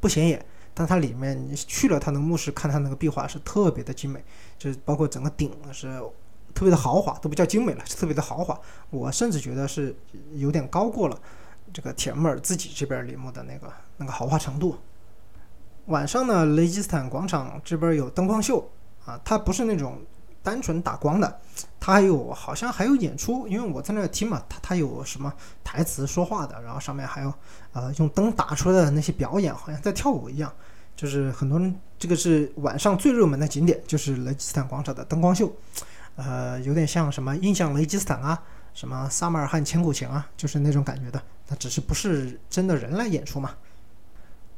[0.00, 0.44] 不显眼，
[0.74, 4.24] 但它里面你去了它那个墓室，看它那个壁画是特别的精美，
[4.58, 6.00] 就是包括整个顶是
[6.52, 8.58] 特别的豪华，都不叫精美了，是特别的豪华。
[8.90, 9.94] 我甚至觉得是
[10.34, 11.16] 有点高过了
[11.72, 14.76] 这个铁木尔自己这边陵墓的那个那个豪华程度。
[15.86, 18.68] 晚上呢，雷吉斯坦广场这边有灯光秀
[19.10, 19.98] 啊，它不是那种。
[20.42, 21.38] 单纯打光的，
[21.78, 25.30] 它还有好像还有演出，因为我在那听嘛，它它有什么
[25.62, 27.30] 台词说话的，然后上面还有
[27.74, 30.50] 呃用灯打出来的那些表演，好像在跳舞一样。
[30.96, 35.54] 就是很多人这个是晚上最热门的景点，就是雷吉斯坦广场的灯光秀，
[36.16, 38.42] 呃，有点像什么印象雷吉斯坦啊，
[38.72, 41.22] 什么萨马尔罕千古情啊，就是那种感觉的。
[41.48, 43.50] 那只是不是真的人来演出嘛？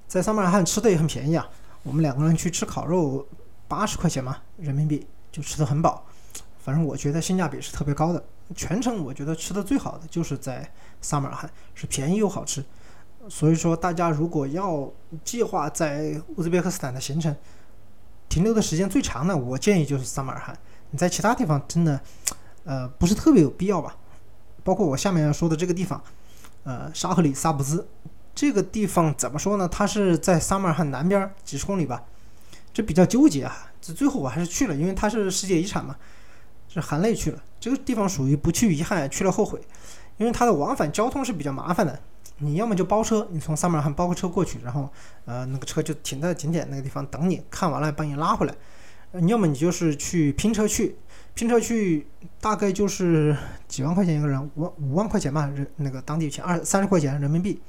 [0.07, 1.49] 在萨马尔罕吃的也很便宜啊，
[1.83, 3.27] 我们两个人去吃烤肉，
[3.73, 5.07] 八十块钱嘛人民币。
[5.33, 6.05] 就吃的很饱，
[6.63, 8.23] 反正我觉得性价比是特别高的。
[8.55, 10.71] 全程我觉得吃的最好的就是在
[11.01, 12.63] 萨马尔罕，是便宜又好吃。
[13.31, 14.93] 所以说，大家如果要
[15.25, 17.35] 计划在乌兹别克斯坦的行程，
[18.29, 20.55] 停留的时间最长的，我建议就是萨马尔罕。
[20.91, 21.99] 你在其他地方真的，
[22.65, 23.97] 呃，不是特别有必要吧？
[24.63, 25.99] 包括我下面要说的这个地方，
[26.65, 27.89] 呃，沙赫里萨布兹
[28.35, 29.67] 这个地方怎么说呢？
[29.67, 32.05] 它是在萨马尔罕南边几十公里吧，
[32.73, 33.71] 这比较纠结啊。
[33.81, 35.97] 这最后我还是去了，因为它是世界遗产嘛，
[36.69, 37.43] 是含泪去了。
[37.59, 39.61] 这个地方属于不去遗憾，去了后悔，
[40.19, 41.99] 因为它的往返交通是比较麻烦的。
[42.39, 44.89] 你要么就包车，你从萨马尔罕包个车过去，然后
[45.25, 48.55] 呃那个车就停在景点那个地方等你，看完了把你拉回来。
[49.13, 50.97] 你要么你就是去拼车去，
[51.35, 52.07] 拼车去
[52.41, 53.37] 大概就是
[53.69, 57.61] 几万块钱一个人，五五万块钱吧，人那个当地钱二三十块钱人民币。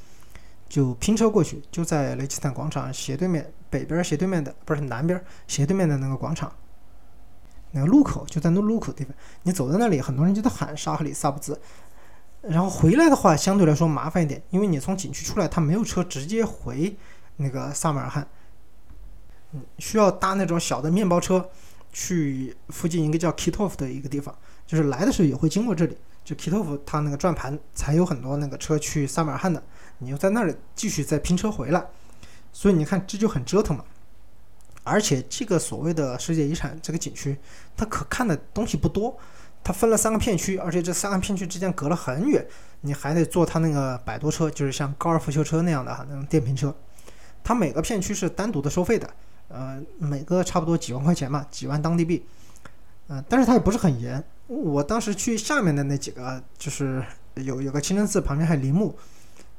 [0.69, 6.53] 就拼车过去，就在雷吉坦广场斜对面，北边斜对面的不是南边斜对面的那个广场，
[7.71, 9.11] 那个路口就在那路口地方。
[9.41, 11.59] 你走在那里，很多人就在喊沙哈里萨布兹。
[12.41, 16.95] 然后回来的话，相对来说麻烦一点，因为你从景区出来，他没有车直接回
[17.38, 18.28] 那个萨马尔罕，
[19.53, 21.49] 嗯，需要搭那种小的面包车
[21.91, 24.36] 去附近一个叫 Kitov 的一个地方，
[24.67, 25.97] 就是来的时候也会经过这里。
[26.24, 29.61] 就 Kitov 它那个转盘才有很多那个车去萨马尔罕的。
[29.99, 31.86] 你又在那里继续再拼车回来，
[32.53, 33.83] 所以你看这就很折腾嘛。
[34.85, 37.37] 而且这个所谓的世界遗产这个景区，
[37.75, 39.17] 它可看的东西不多，
[39.63, 42.45] 它分了三个片区，而且这三个片区之间隔了很远，
[42.81, 46.75] 你还得坐它那个摆渡车，就是像高尔夫球车那样的哈那种电瓶车。
[47.43, 49.09] 它每个片区是单独的收费的，
[49.47, 52.25] 呃，每个差不多几万块钱嘛，几万当地币。
[53.07, 54.21] 嗯，但是它也不是很严。
[54.47, 57.01] 我当时去下面的那几个，就是
[57.35, 58.93] 有有个清真寺旁边还有陵墓。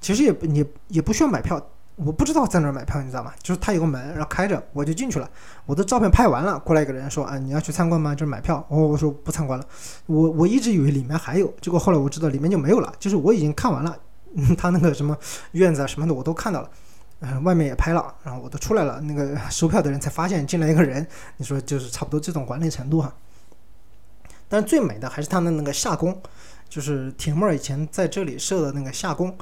[0.00, 1.58] 其实也不，你也不需要买票，
[1.96, 3.32] 我不知道在哪儿买票，你知道吗？
[3.40, 5.30] 就是它有个门，然后开着，我就进去了。
[5.64, 8.12] 我的照片拍完了，过来一个人说：“啊，你要去参观吗？
[8.12, 9.64] 就是买票。”哦，我说不参观了。
[10.06, 12.92] 我我一直以为里面还有，结果后来我知道里面就没有了。
[12.98, 13.96] 就是我已经看完了，
[14.58, 15.16] 他那个什么
[15.52, 16.70] 院子啊什么的我都看到了，
[17.20, 19.00] 嗯，外面也拍了，然后我都出来了。
[19.02, 23.14] 那个 收票的人才发现进来一个人，你说就是差不多这种管理程度哈。
[24.48, 26.20] 但是最美的还是他的那个夏宫，
[26.68, 29.32] 就是铁木儿以前在这里设的那个夏宫。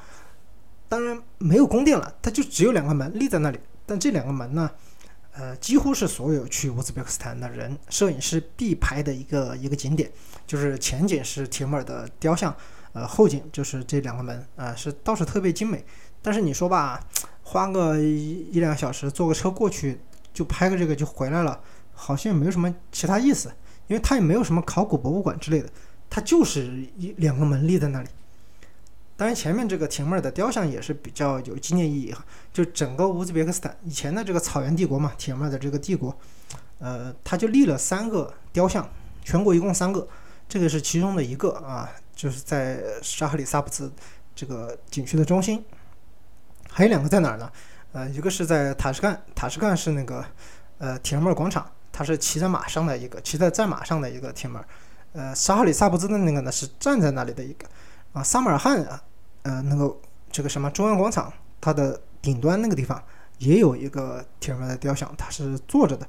[0.92, 3.58] 当然没有宫殿了，它就只有两个门立在那里。
[3.86, 4.70] 但这两个门呢，
[5.32, 10.12] 呃，几乎是所有去乌兹别克斯坦的人、摄影师必拍的一个一个景点。
[10.46, 12.54] 就是前景是铁木尔的雕像，
[12.92, 15.82] 呃，后景就是这两个门，啊，是倒是特别精美。
[16.20, 17.00] 但是你说吧，
[17.42, 19.98] 花个一一两个小时坐个车过去
[20.34, 21.58] 就拍个这个就回来了，
[21.94, 23.50] 好像也没有什么其他意思，
[23.86, 25.70] 因为它也没有什么考古博物馆之类的，
[26.10, 28.10] 它就是一两个门立在那里。
[29.14, 32.24] 当然，前面这个铁木尔的雕像也是比较有纪念意义哈。
[32.52, 36.16] 就整个乌兹别克斯坦以前的这个草原帝国嘛，铁木尔的这个帝国，
[36.78, 38.88] 呃，他就立了三个雕像，
[39.22, 40.08] 全国一共三个，
[40.48, 43.92] 这个是其中的一个啊，就是在沙赫里萨布兹
[44.34, 45.64] 这个景区的中心。
[46.68, 47.52] 还有两个在哪儿呢？
[47.92, 50.24] 呃，一个是在塔什干，塔什干是那个
[50.78, 54.64] 呃铁木尔广场，它是骑在马上的一个，骑在战马上的一个铁木尔。
[55.12, 57.66] 呃，沙赫里萨布兹的那个呢是站在那里的一个。
[58.12, 59.02] 啊，萨马尔罕啊，
[59.42, 59.96] 呃，那个
[60.30, 63.02] 这个什么中央广场，它的顶端那个地方
[63.38, 66.06] 也有一个铁木尔的雕像，它是坐着的。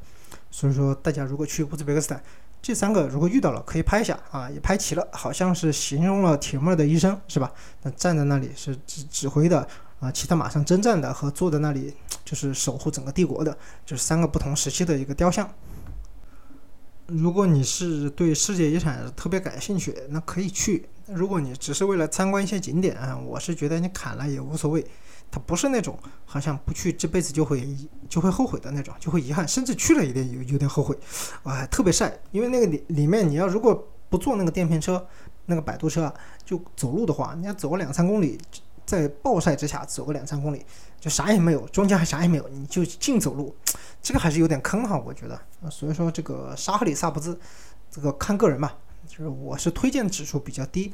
[0.51, 2.22] 所以说，大家如果去乌兹别克斯坦，
[2.62, 7.51] 这三个如果遇到了，可以拍一下啊，也拍齐了，好像是形容了铁木尔的一生，是吧？
[7.82, 9.68] 那站在那里是指指挥的
[9.99, 15.49] 啊，骑在马上征战的和坐在那里就是守护整个帝国的，就是三个不同时期的一个雕像。
[17.08, 20.88] 如果你是对世界遗产特别感兴趣，那可以去。
[21.08, 24.86] 如果你只是为了参观一些景点，啊我是觉得你砍了也无所谓。
[25.32, 27.68] 它不是那种好像不去这辈子就会
[28.08, 30.95] 就会后悔的那种，就会遗憾，甚至去了有点有有点后悔，
[31.41, 35.04] 啊，特别晒，因为那个里里面你要如果不坐那个电瓶车，
[35.47, 36.14] 那个摆渡车啊，
[36.45, 38.39] 就走路的话，你要走个两三公里，
[38.86, 40.64] 在暴晒之下走个两三公里，
[40.99, 43.56] 就啥也没有，中间还啥也没有，你就净走路，
[44.04, 45.39] 这个还是有点坑哈，我觉得。
[45.72, 47.36] 所以说这个沙赫里萨布兹，
[47.89, 48.78] 这个看个人吧，
[49.16, 50.91] 就是我是推荐指数比较低。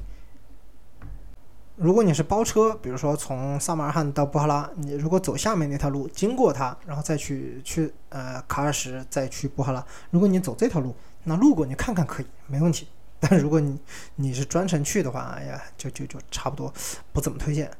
[1.77, 9.85] 如果你是包车，比如说从萨马尔罕到布哈拉，你如果走下面那条路，经过它，然后再去去呃卡尔什，再去布哈拉。
[10.11, 10.93] 如果你走这条路，
[11.23, 12.89] 那路过你看看可以，没问题。
[13.21, 13.79] 但如果你
[14.15, 16.73] 你是专程去的话，哎呀，就就就差不多
[17.13, 17.71] 不怎么推荐。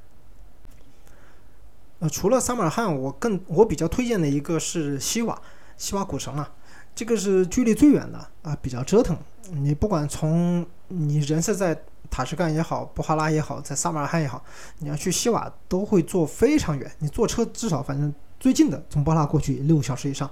[2.00, 5.42] 呃，除了萨马尔罕，我更我比较推荐的一个是西瓦，
[5.76, 6.50] 西瓦古城啊，
[6.94, 9.18] 这个是距离最远的啊，比较折腾。
[9.52, 11.80] 你不管从你人是在。
[12.12, 14.44] 塔什干也好，布哈拉也好，在萨马尔罕也好，
[14.80, 16.92] 你要去西瓦都会坐非常远。
[16.98, 20.28] 你坐车至少反正最近的从布哈拉过去六个小时以上。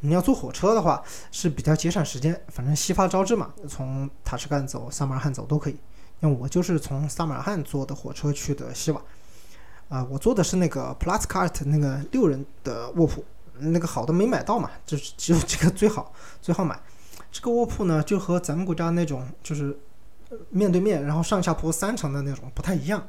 [0.00, 5.76] 你要坐火车的话是比较节省时间，反正西发招致嘛，从塔什干走、萨马尔罕走都可以。
[6.20, 9.00] 那我就是从萨马尔罕坐的火车去的西瓦。
[9.88, 13.24] 啊，我坐的是那个 Plus Cart 那个六人的卧铺，
[13.60, 16.80] 那个好的没买到嘛，就是只有这个最好最好买。
[17.30, 19.78] 这个卧铺呢，就和咱们国家那种就是。
[20.50, 23.06] 面对面，然后上下铺三层的那种不太一样，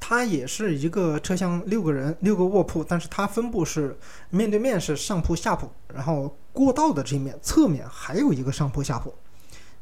[0.00, 3.94] 它也是一个车厢六个人六个卧铺，但是它分布是
[4.30, 9.14] 面对面是上铺下铺，然后过道的这一面侧面还有一个上铺下铺。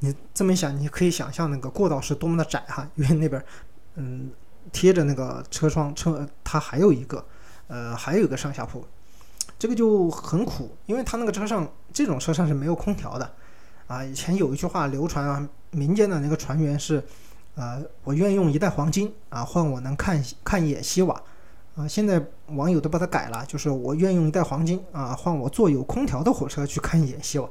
[0.01, 3.43] 你这么一想，你可以想象那个过道是多么的窄哈，因为那边
[3.95, 4.33] 嗯
[4.73, 7.25] 贴着那个车窗车，它还有一个
[7.69, 8.85] 呃还有一个上下铺，
[9.59, 13.31] 这个就很苦，因为他那个车上这种车上是没有空调的。
[13.87, 17.01] 啊，以前有一句话流传啊，民间的那个传言是，
[17.55, 21.23] 呃，我愿用一袋黄金啊换我能看看一眼西瓦，
[21.77, 27.49] 啊，现在网友都把它改了，就是我愿用一袋黄金啊换我坐有空调的火车去看一眼西瓦，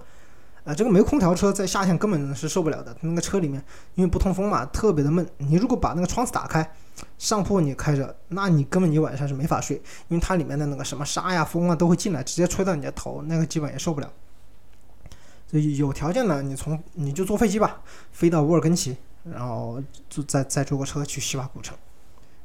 [0.65, 6.69] 啊，这个没空调车在夏天根本是受不了的，那个车里面因为不通风嘛，特别的闷，你如果把那个窗子打开，
[7.17, 9.77] 上铺你开着，那你根本你晚上是没法睡，
[10.07, 14.11] 因为它里面的那个什么沙呀风啊都会进来，直接吹到你的头，那个基本也受不了。
[15.47, 17.81] 所以有条件呢，你从你就坐飞机吧，
[18.11, 19.81] 飞到乌尔根奇，然后
[20.27, 21.77] 再再坐个车去西瓦古城。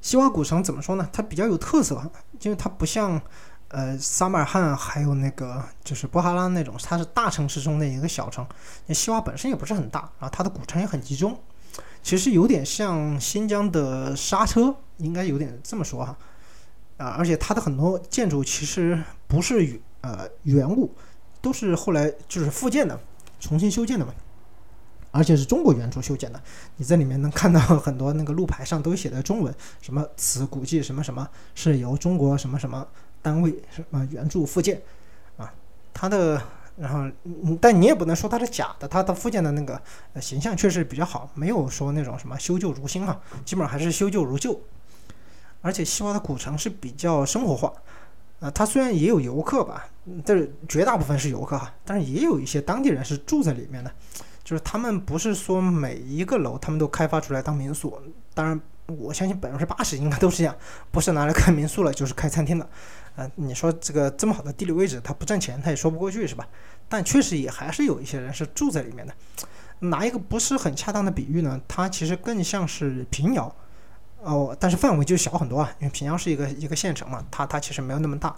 [0.01, 1.09] 西瓦古城怎么说呢？
[1.13, 2.03] 它比较有特色，
[2.41, 3.21] 因为它不像
[3.69, 8.47] 呃萨马尔罕还有那个就是布哈拉那种，它是大城市中的一个小城。
[8.87, 11.39] 那西瓦本身也不是很大，然后它的古城也很集中，
[12.03, 16.17] 其实有点像新疆的沙车，应该有点这么说哈。
[16.97, 20.91] 啊，而且它的很多建筑其实不是原呃原物。
[21.43, 23.01] 都是后来就是复建的，
[23.41, 24.13] 重新修建的嘛，
[25.11, 26.39] 而且是中国原著修建的。
[26.77, 32.87] 你在里面能看到很多那个路牌上都写的中文，什么此古迹什么什么是由中国什么什么
[33.23, 34.83] 单位什么原著复建
[35.39, 35.51] 啊。
[35.95, 36.43] 它的
[36.81, 37.05] 然后，
[37.61, 39.81] 但你也不能说它是假的，它的附件的那个
[40.19, 44.59] 形象确实比较好，没有说那种什么修旧如新哈，基本上还是修旧如旧。
[45.61, 47.71] 而且西瓦的古城是比较生活化。
[48.41, 49.87] 啊，它虽然也有游客吧，
[50.25, 53.93] 但是绝大部分是游客哈，但是也有一些当地人是住在里面的，
[54.43, 58.01] 就是他们不是说每一个楼他们都开发出来当民宿，
[58.33, 60.57] 当然我相信百分之八十应该都是这样，
[60.91, 62.67] 不是拿来开民宿了，就是开餐厅的。
[63.17, 66.47] 呃，你说这个这么好的地理位置，它不挣钱，它也说不过去是吧？
[66.89, 69.15] 但确实也还是有一些人是住在里面的。
[69.81, 73.55] 拿一个不是很恰当的比喻呢，它其实更像是平遥。
[74.23, 78.37] 哦，但是范围就小很多啊，因为平遥是一个一个县城嘛，它它其实没有那么大。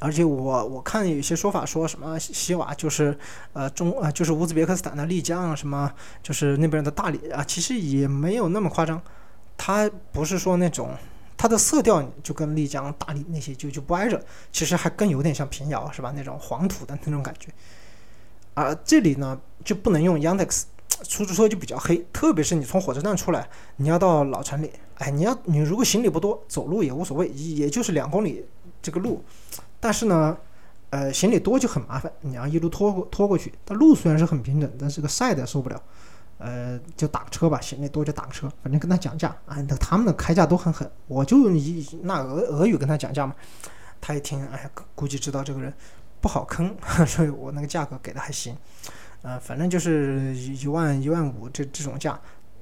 [0.00, 3.18] 而且我我看有些说法说什么西瓦就是
[3.52, 5.92] 呃中呃就是乌兹别克斯坦的丽江什么
[6.22, 9.00] 就是那边的大理啊，其实也没有那么夸张。
[9.56, 10.96] 它不是说那种
[11.38, 14.22] 它的色调就跟丽江、大理那些就就不挨着，
[14.52, 16.12] 其实还更有点像平遥是吧？
[16.14, 17.48] 那种黄土的那种感觉。
[18.52, 20.64] 而这里呢就不能用 Yandex。
[21.06, 28.44] 出租车就比较黑，特别是你从火车站出来，你要到老城里，哎，你要你如果行李不多，走路也无所谓，也就是两公里
[28.82, 29.22] 这个路，
[29.78, 30.36] 但是呢，
[30.90, 33.54] 呃，行李多就很麻烦，你要一路拖拖过去。
[33.64, 35.80] 但路虽然是很平整，但是个晒的受不了，
[36.38, 43.34] 呃，就打个车吧，行李多就打个车，反正跟他讲价，哎，那他们的开价都很狠，我就以那俄俄语跟他讲价嘛，
[44.00, 45.72] 他一听，哎，估计知道这个人
[46.20, 46.74] 不好坑，
[47.06, 48.56] 所以我那个价格给的还行。
[49.22, 52.16] 呃，反正就是一万一万五这这种价，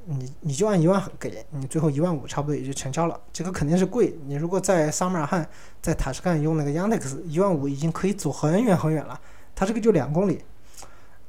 [0.07, 3.21] 你你就按一万给你，最后一万五差不多也就成交了。
[3.31, 4.17] 这个肯定是贵。
[4.25, 5.47] 你如果在萨马尔罕、
[5.83, 9.21] 在塔什干用那个 Yandex，一万五已经可以走很远很远了。
[9.55, 10.43] 他这个就两公里，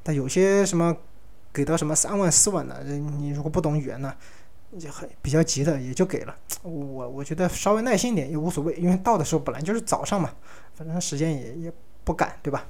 [0.02, 0.96] 但有些什么
[1.58, 4.14] 给到什么三万四万的，你如果不懂语言呢，
[4.78, 6.38] 就很比较急的也就给了。
[6.62, 10.32] 我我觉得稍微耐心一点也无所谓，因为到的时候本来就是早上嘛，
[10.76, 12.68] 反正时间也也不赶，对吧？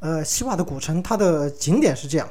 [0.00, 2.28] 呃，西瓦的古城它的景点是这样，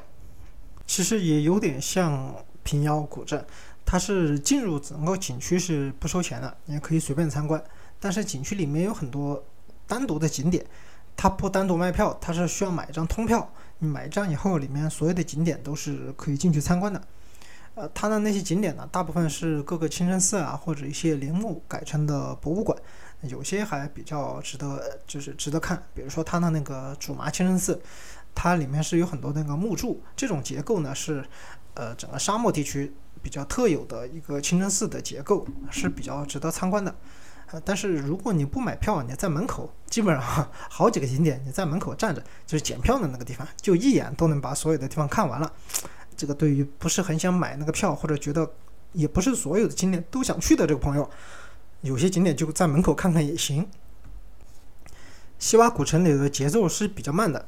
[0.85, 3.45] 其实也有点像平遥古镇，
[3.85, 7.63] 它是进入整个景区是不收钱的，你也可以随便参观。
[7.97, 9.41] 但是景区里面有很多
[9.87, 10.65] 单独的景点，
[11.15, 13.49] 它不单独卖票，它是需要买一张通票。
[13.79, 17.01] 你买一张以后，里面所有的景点都是可以进去参观的。
[17.75, 22.77] 呃，它的那些景点呢，大部分是各个清真寺啊，或者一些陵墓改成的博物馆，
[23.23, 25.83] 有些还比较值得，就是值得看。
[25.93, 27.81] 比如说它的那个主麻清真寺，
[28.33, 31.25] 它里面是有很多那个木柱，这种结构呢是，
[31.73, 36.95] 呃，整个沙漠地区比较特有的一个清真寺的结构，是比较值得参观的。
[37.63, 40.23] 但是如果你不买票，你在门口，基本上
[40.69, 45.51] 好几个景点你在门口站着，就是检票的那个地方，就一眼都能把所有的地方看完了。
[46.17, 48.49] 这个对于不是很想买那个票，或者觉得
[48.93, 51.09] 也不是所有的景点都想去的这个朋友，
[51.81, 53.67] 有些景点就在门口看看也行。
[55.37, 57.47] 西瓦古城里的节奏是比较慢的，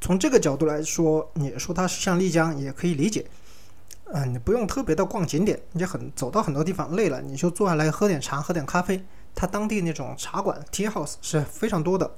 [0.00, 3.26] 从这个角度来说，你说它是像丽江也可以理解。
[4.12, 9.02] 嗯，你不用特别的逛景点，你就很走到很多地方累了，你就坐下来喝点茶，喝点咖啡。
[9.34, 12.16] 它当地那种茶馆 tea house 是非常多的。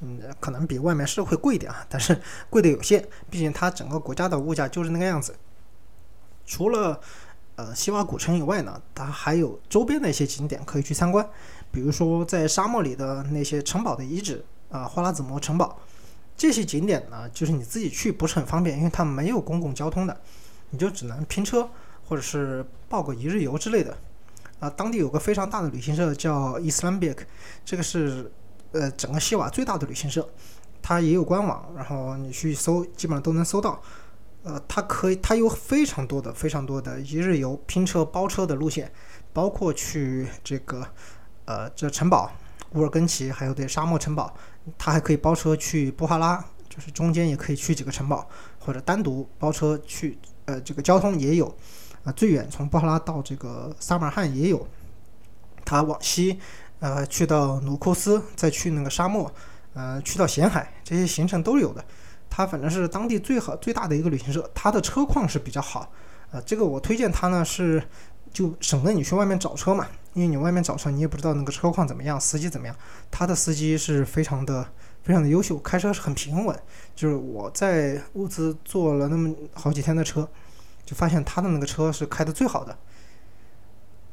[0.00, 5.36] 嗯，可能比外面是会贵一点啊，但是贵的有限，毕竟它整个国家的物价就是那个样子。
[6.44, 7.00] 除了
[7.54, 11.24] 呃西瓦古城以外呢，它还有周边的一些景点可以去参观，
[11.70, 15.78] 比如说在沙漠里的那些城堡的遗址啊，花剌子模城堡，
[16.36, 20.20] 这些景点呢，就是你自己去不是很方便，因为它没有公共交通的，
[20.70, 21.70] 你就只能拼车
[22.08, 23.96] 或者是报个一日游之类的。
[24.62, 27.18] 啊，当地有个非常大的旅行社叫 Islamic，
[27.64, 28.30] 这个是。
[28.74, 30.26] 呃，整个西瓦最大的旅行社，
[30.80, 33.78] 它也有官网，然后你去搜，基本上都能搜到。
[34.44, 38.90] 呃，它可以，它有非常多的、非常多的一日游拼车包车的路线，
[39.30, 40.82] 包括去这个
[41.44, 42.32] 呃这城堡
[42.72, 44.34] 乌尔根奇，还有这沙漠城堡，
[44.78, 48.26] 它还可以包车去布哈拉，就是中间也可以去几个城堡，
[48.58, 51.54] 或者单独包车去，呃，这个交通也有。
[52.04, 54.66] 啊，最远从布哈拉到这个萨马尔罕也有，
[55.64, 56.38] 它往西。
[56.80, 59.32] 呃，去到努库斯，再去那个沙漠，
[59.72, 61.84] 呃，去到咸海，这些行程都有的。
[62.28, 65.88] 它反正是当地最好最大的一个旅行社，它的车况是比较好。
[66.32, 67.80] 呃，这个我推荐它呢，是
[68.32, 72.74] 就省得你去外面找车嘛，因为你外面找车，你也不知道那个车况怎么样，司机怎么样。
[73.12, 74.66] 他的司机是非常的
[75.04, 76.58] 非常的优秀，开车是很平稳。
[76.96, 80.28] 就是我在乌兹坐了那么好几天的车，
[80.94, 82.76] 发现他的那个车是开的最好的。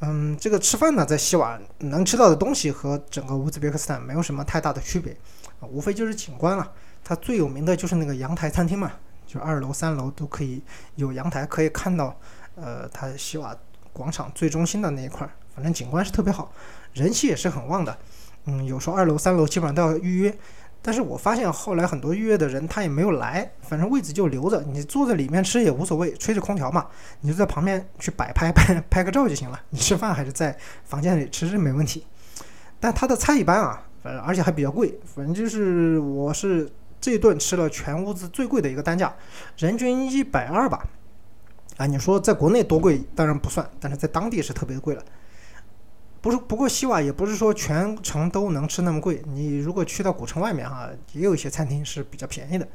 [0.01, 5.15] 嗯，这个吃饭呢，在西瓦能吃到的东西和整个乌兹别克斯坦没有什么太大的区别，
[5.61, 6.71] 无非就是景观了。
[7.03, 8.93] 它最有名的就是那个阳台餐厅嘛，
[9.27, 10.61] 就二楼、三楼都可以
[10.95, 12.17] 有阳台，可以看到，
[12.55, 13.53] 呃，它西瓦
[13.91, 16.51] 广场最中心的那一块，反正景观是特别好，
[16.93, 17.97] 人气也是很旺的。
[18.45, 20.37] 嗯，有时候二楼、三楼基本上都要预约。
[20.81, 26.87] 但是我发现后来很多预约的人他也没有来，反正位置就留着，你坐在里面吃也无所谓，吹着空调嘛，
[27.21, 29.59] 你就在旁边去摆拍拍 拍个照就行了。
[29.71, 32.05] 你吃饭还是在房间里吃是没问题。
[32.79, 36.71] 但他的菜一般啊，反正而且还比较贵，反正就是我是
[37.01, 39.13] 这顿吃了全屋子最贵的一个单价，
[39.57, 40.85] 人均一百二吧。
[41.75, 45.03] 啊，你说在国内多贵当然不算，但是在当地是特别贵了。
[46.21, 49.21] 不是，不过西瓦也不是说全程都能吃那么贵。
[49.27, 52.67] 你如果去到古城外面哈，也有一些餐厅是比较便宜的，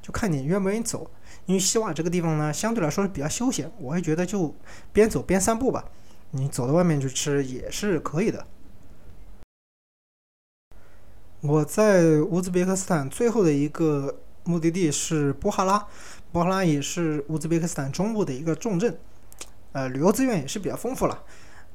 [0.00, 1.10] 就看你愿不愿意走。
[1.44, 4.54] 因为西瓦这个地方呢，相对来说是比较休闲，我会觉得就
[4.92, 5.84] 边走边散步吧。
[6.30, 8.46] 你走到外面去吃也是可以的。
[11.42, 15.86] 我在乌兹别克斯坦最后的一个目的地是波哈拉，
[16.32, 18.98] 波哈拉也是乌兹别克斯坦中部的一个重镇，
[19.72, 21.22] 呃，旅游资源也是比较丰富了。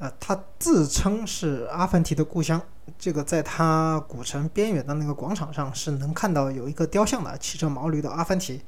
[0.02, 2.60] 呃，他自称是阿凡提的故乡。
[2.98, 8.60] 这个在他古城边缘的那个广场上是能看到有一个雕像的，骑着毛驴的阿凡提。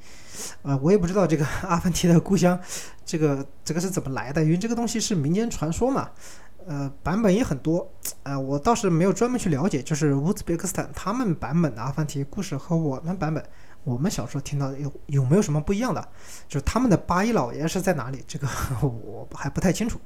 [0.62, 2.56] 呃，我也不知道这个 阿凡提的故乡，
[3.04, 6.08] 这个这个是怎么来的，因为这个东西是民间传说嘛。
[6.68, 7.92] 呃，版本也很多。
[8.22, 13.44] 呃，我倒是没有专门去了解，就是乌兹别克斯坦他们版本的阿凡提故事和我们版本，
[13.82, 16.08] 我们小时候听到有有没有什么不一样的？
[16.46, 18.22] 就是他们的八一老爷是在哪里？
[18.28, 18.46] 这个
[18.80, 19.98] 我还不太清楚。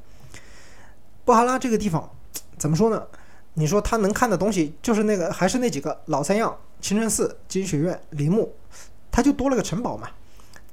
[1.29, 2.09] 布哈拉这个地方
[2.57, 3.07] 怎么说呢？
[3.53, 8.51] 你说他能看的东西就是那个，还是那几个老三样：清真寺、金学院、陵墓，
[9.11, 10.09] 他就多了个城堡嘛。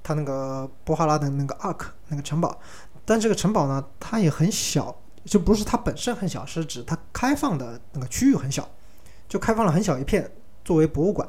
[0.02, 2.58] 他那个布哈拉的那个阿克那个城堡，
[3.04, 4.96] 但这个城堡呢，它也很小，
[5.26, 8.66] 就不是它本身很小，是指它开放的那个区域很小，
[9.28, 10.32] 就开放了很小一片
[10.64, 11.28] 作为博物馆。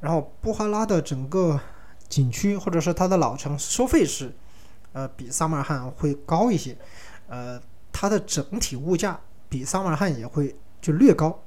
[0.00, 1.60] 然后布哈拉的整个
[2.08, 4.34] 景区或者是它的老城收费是。
[4.94, 6.74] 呃，比撒马尔罕会高一些，
[7.28, 7.60] 呃，
[7.98, 9.18] 它的整体物价
[9.48, 11.42] 比萨马尔汗也会就略高，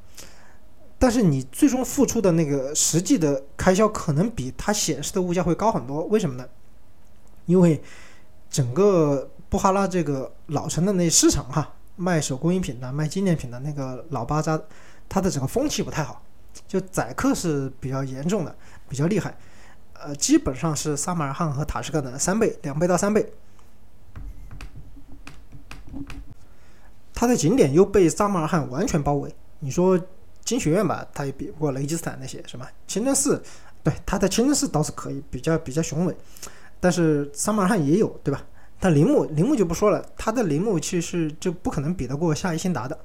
[0.98, 6.04] 但是你最终付出的那个实际的开销可能比它显示的物价会高很多。
[6.06, 6.50] 为什么呢？
[7.46, 7.80] 因为
[8.50, 14.60] 整个布哈拉这个老城的那市场哈，卖手工艺品的、卖纪念品的那个老巴扎，
[15.08, 16.24] 它的整个风气不太好，
[16.68, 18.56] 就宰客是比较严重的，
[18.88, 19.38] 比较厉害。
[19.94, 23.32] 呃，基本上是萨马尔汗和塔什干的三倍，两倍到三倍。
[27.20, 29.30] 它的景点又被撒马尔罕完全包围。
[29.60, 30.00] 你说
[30.46, 32.72] 经学院吧，它也比不过雷吉斯坦那些，是吧？
[32.88, 33.44] 清真寺，
[33.84, 36.16] 对，它的清真寺倒是可以，比较比较雄伟。
[36.80, 38.42] 但是撒马尔罕也有，对吧？
[38.80, 42.98] 但陵墓，陵墓就不说了，它的陵墓其实就不可能比得过夏伊辛达的。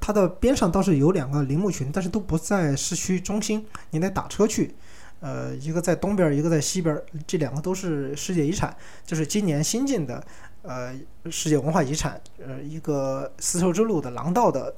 [0.00, 4.74] 它的边上倒是有两个陵墓群，但是都不在市区中心，你得打车去。
[5.20, 8.74] 呃，一个在东边，一个在西边，这两个都是世界遗产，
[9.06, 10.22] 就是今年新进的
[10.64, 10.92] 呃
[11.30, 12.20] 世界文化遗产。
[12.44, 14.74] 呃，一个丝绸之路的廊道的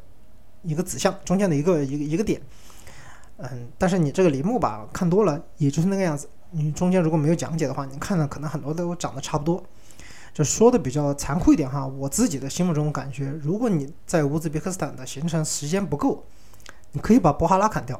[0.62, 2.40] 一个子项，中间的一个一个一个点。
[3.38, 6.28] 嗯，但是你这个陵墓吧，看多了也就是那个样子。
[6.50, 9.62] 你中间如果没有讲解的话，你看了可能很多都长得差不多。
[10.32, 16.24] 就说的比较残酷一点哈，我自己的心目中感觉，如果你在乌兹别克斯坦的行程时间不够，
[16.92, 17.98] 你可以把博哈拉砍掉。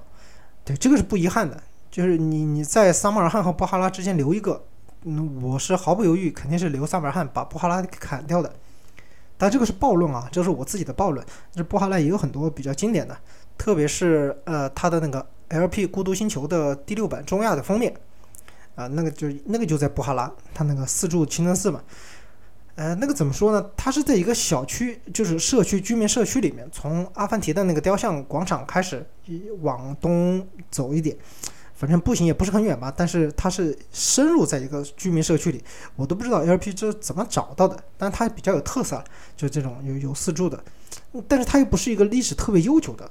[0.65, 1.63] 对，这个是不遗憾的。
[1.91, 4.65] 就是你你在撒马尔罕和布哈拉之间留一个，
[5.09, 8.53] 嗯，我是毫不犹豫，肯定是留撒马尔罕，把布哈拉给砍掉的。
[9.39, 11.25] 但这个是暴论啊，这是我自己的暴论。
[11.53, 13.17] 这布哈拉也有很多比较经典的，
[13.57, 17.95] 特别是呃他的那个 LP 孤独星球的第六版中亚的封面，
[18.75, 21.81] 啊，那个就那个就在布哈拉，他那个四柱清真寺嘛。
[22.75, 23.71] 呃，那个怎么说呢？
[23.77, 29.07] 它是在一个小区，就是社区居民社区里面，从阿凡提的那个雕像广场开始
[29.61, 31.17] 往东走一点。
[31.77, 35.63] 反正步行也不是很远吧，但是它是深入在一个居民社区里，
[35.95, 39.05] 我都不知道 LP 这怎么找到的，但它比较有特色，
[39.37, 40.65] 就这种有有四柱的，
[41.29, 43.11] 但是它又不是一个历史特别悠久的，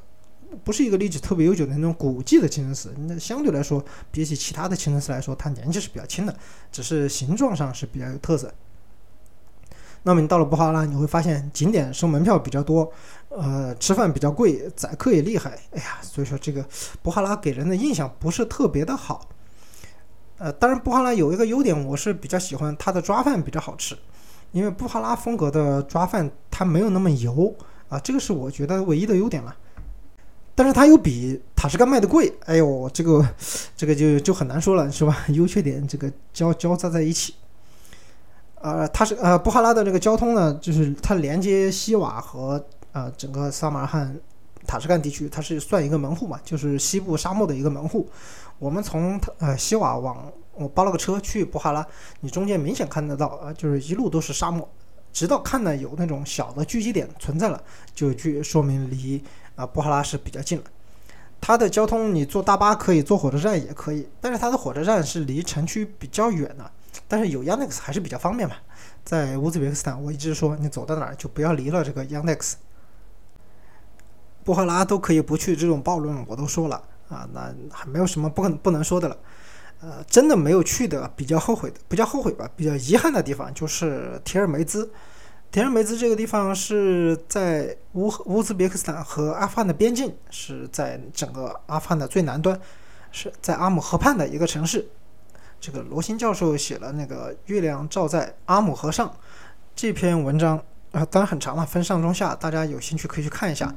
[0.63, 6.35] 不是一个历史特别悠久的那种古迹的清真寺，那相对来说，比起其他的清真寺来说，它年纪是比较轻的，
[6.71, 8.51] 只是形状上是比较有特色。
[10.07, 12.91] 那么你到了布哈拉，你会发现景点收门票比较多，
[13.29, 15.59] 呃，吃饭比较贵，宰客也厉害。
[15.71, 16.65] 哎呀，所以说这个
[17.01, 19.27] 布哈拉给人的印象不是特别的好。
[20.37, 23.97] 呃，当然布哈拉有一个优点，我是比较喜欢它的抓饭比较好吃，
[24.51, 27.53] 因为布哈拉风格的抓饭它没有那么油
[27.89, 29.55] 啊，这个是我觉得唯一的优点了。
[30.57, 33.27] 但是它又比塔什干卖的贵，哎呦，这个
[33.75, 35.25] 这个就就很难说了，是吧？
[35.29, 37.35] 优缺点这个交交杂在一起。
[38.61, 42.65] 呃，它是呃布哈拉的这个交通呢，就是它连接西瓦和
[42.95, 44.17] 呃整个撒马尔罕
[44.65, 48.09] 塔什干地区，它是算一个门户嘛，就是西部沙漠的一个门户。
[48.57, 51.85] 我们从呃西瓦往我包了个车去布哈拉，
[52.21, 54.67] 你中间明显看得到啊，就是一路都是沙漠，
[55.11, 57.61] 直到看呢有那种小的聚集点存在了，
[57.93, 59.21] 就据说明离
[59.57, 60.63] 啊布哈拉是比较近了。
[61.41, 66.71] 它的交通你坐大巴可以，坐火车站也可以，但是它的火车站是离城区比较远的。
[67.09, 68.55] 但是有 Yandex 还是比较方便嘛，
[69.03, 72.53] 在乌兹别克斯坦，我一直说你走到哪儿就不要离了这个 Yandex。
[74.45, 79.17] 布赫拉都可以不去，这种暴论我都说了啊，那还没有什么不可不能说的了。
[79.81, 84.89] 呃，真的没有去的，比较后悔的，不叫后悔吧，比较遗憾的地方就是提尔梅兹。
[85.51, 92.59] 提尔梅兹这个地方是在乌乌兹别克斯坦和阿富汗的边境，是在整个阿富汗的最南端，
[93.11, 94.87] 是在阿姆河畔的一个城市。
[95.59, 99.07] 这个罗新教授写了那个《月亮照在阿姆河上》
[99.75, 100.57] 这篇文章
[100.91, 103.73] 啊，当然很长了，分上中下，大家有兴趣可以去看一下。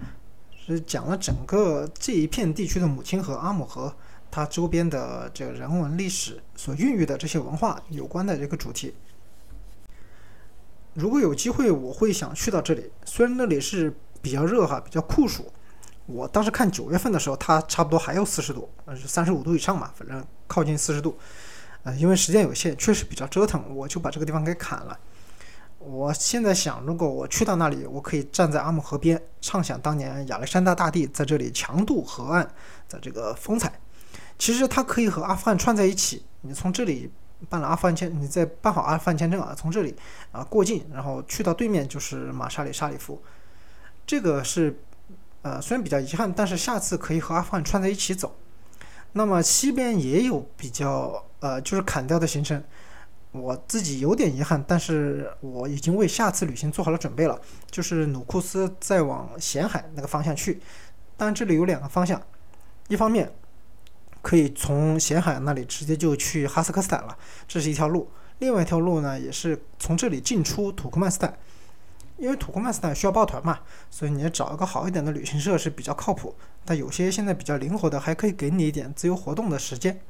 [0.75, 3.95] 是讲了整个这一片地区的母亲河阿姆河，
[4.31, 8.95] 它周边的这个人文历史所孕育的这些文化有关的这个主题。
[10.95, 12.91] 如果有机会，我会想去到这里。
[13.05, 15.51] 虽然那里是比较热哈，比较酷暑。
[16.07, 21.17] 我当时看九月份的时候，它差不多还有四十度，呃，三十五度以上嘛，反正靠近四十度。
[21.85, 24.99] 呃，因为时间有限，确实比较折腾，我就把这个地方给砍了。
[25.79, 32.47] 我现在想，如果我去到那里，我可以站在阿姆河边，畅想当年亚历山大大帝在这里强渡河岸
[32.89, 33.73] 的这个风采。
[34.39, 36.25] 其实它可以和阿富汗串在一起。
[36.43, 37.11] 你从这里
[37.49, 39.95] 办了阿富汗签，你再办好阿富汗签证啊，从这里
[40.33, 43.23] 啊过境，然后去到对面就是马沙里沙里夫。
[44.07, 44.81] 这个是
[45.43, 48.37] 呃虽然比较遗憾，但是下次可以和阿富汗串在一起走。
[49.13, 51.25] 那么西边也有比较。
[51.41, 52.61] 呃，就是砍掉的行程，
[53.41, 57.41] 我自己有点遗憾，但是我已经为下次旅行做好了准备了。
[57.71, 60.61] 就是努库斯再往咸海那个方向去，
[61.17, 62.21] 但这里有两个方向，
[62.89, 63.33] 一方面
[64.23, 67.17] 可以从咸海那里直接就去哈萨克斯坦了，
[67.47, 68.09] 这是一条路；
[68.39, 71.39] 另外一条路呢，也是从这里进出土库曼斯坦。
[72.17, 73.61] 因为土库曼斯坦需要抱团嘛，
[73.91, 76.35] 所以你找一个好一点的旅行社是比较靠谱。
[76.65, 80.01] 但有些现在比较灵活的，还可以给你一点自由活动的时间。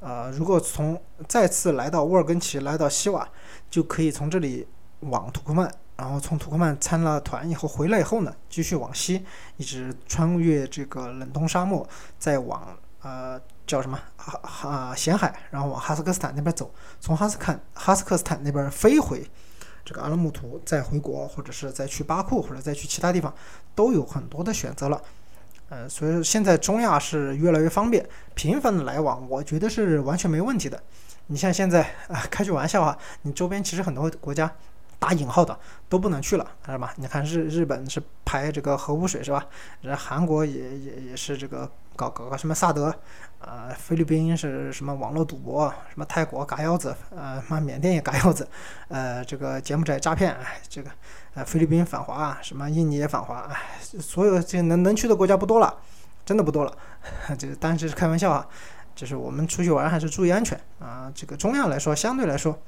[0.00, 3.28] 呃，如果从再次来到沃尔根奇，来到西瓦，
[3.70, 4.66] 就可以从这里
[5.00, 9.24] 往土库曼，然后从土库曼参了团以后回来以后呢，继续往西，
[9.56, 16.70] 一直穿越这个冷冻沙漠，再往呃叫什么哈哈咸海，然后往哈萨克斯坦那边走，
[17.00, 19.28] 从哈斯坎哈萨克斯坦那边飞回
[19.84, 23.32] 这个阿拉木图，再回国，或者是再去巴库，或者再去其他地方，
[23.74, 25.00] 都有很多的选择了。
[25.68, 30.82] 呃，所以现在中亚是越来越方便，频繁的来往，我觉得是完全没问题的。
[31.26, 34.50] 你像现在啊，开句玩笑啊，你周边其实很多国家。
[34.98, 35.56] 打引号的
[35.90, 36.94] 都不能去了，是吧？
[36.96, 39.46] 你看日日本是排这个核污水是吧？
[39.82, 42.94] 人韩国也也也是这个搞搞个什么萨德，
[43.40, 48.46] 呃，菲律宾是什么网络赌博，什么泰国嘎腰子，呃，妈缅甸也嘎腰子，
[48.88, 50.90] 呃，这个柬埔寨诈骗，哎，这个
[51.34, 55.74] 呃菲律宾反华，什么印尼也反华，哎，所有这能能去的国家不多了，
[56.24, 56.76] 真的不多了，
[57.38, 58.46] 这当然这是开玩笑啊，
[58.94, 61.10] 就是我们出去玩还是注意安全啊。
[61.14, 62.58] 这个中亚来说，相对来说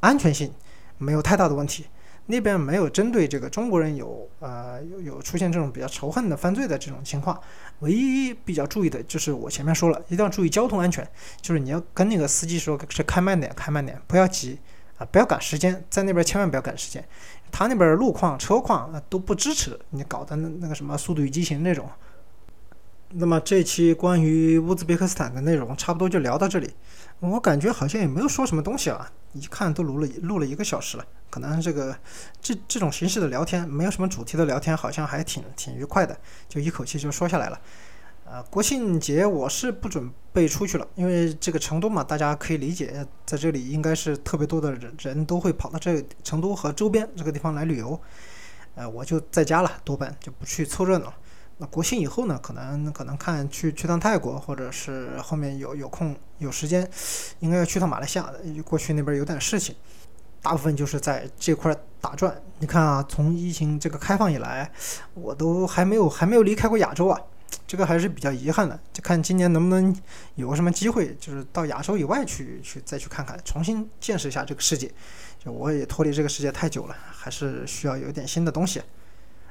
[0.00, 0.52] 安全性。
[0.98, 1.84] 没有太大的问题，
[2.26, 7.40] 那边没有针对这个中国人有呃有有出现这种比较仇恨的犯罪的这种情况。
[7.80, 11.06] 唯一比较注意的就是我前面说了，一定要注意交通安全，
[11.40, 14.58] 就是你要跟那个司机说是开慢点，开慢点，不要急
[14.98, 17.04] 啊，不要赶时间，在那边千万不要赶时间，
[17.52, 21.88] 他那边路况车况都不支持你搞的那那个什么速度与激情那种。
[23.10, 26.70] 那么这期关于乌兹别克斯坦的内容差不多就聊到这里。
[27.20, 31.04] 我感觉好像也没有说什么东西啊，一看都录了录了一个小时了。
[31.30, 31.96] 可能这个
[32.40, 36.16] 这这种形式的聊天，没有什么主题的聊天，好像还挺挺愉快的，
[36.48, 37.60] 就一口气就说下来了。
[38.24, 47.98] 呃，国庆节我是不准备出去了，因为这个成都嘛，大家可以理解，在这里应该是特别多的人人都会跑到这成都和周边这个地方来旅游。
[48.74, 51.12] 呃，我就在家了，多半就不去凑热闹。
[51.58, 52.38] 那国庆以后呢？
[52.42, 56.86] 可能可能看去去趟泰国，或者是后面有有空有时间，
[57.40, 58.62] 应该要去趟马来西亚的。
[58.62, 59.74] 过去那边有点事情，
[60.42, 62.38] 大部分就是在这块打转。
[62.58, 64.70] 你看啊，从疫情这个开放以来，
[65.14, 67.18] 我都还没有还没有离开过亚洲啊，
[67.66, 68.78] 这个还是比较遗憾的。
[68.92, 69.96] 就看今年能不能
[70.34, 74.92] 有个什么机会，就是到亚洲以外去去再去看看，重新见识一下这个世界。
[75.42, 78.82] 就我也脱离这个世界太久了，还是需要有点新的东西。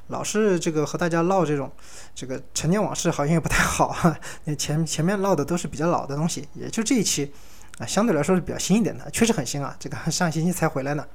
[0.07, 1.71] 老是这个和大家唠这种，
[2.13, 4.17] 这个陈年往事好像也不太好哈。
[4.43, 7.33] 那 前前面唠的都是比较老的东西，也就这一期
[7.79, 9.75] 啊，相对来说是比较新一点的，确实很新啊。
[9.79, 11.05] 这个上星期才回来呢。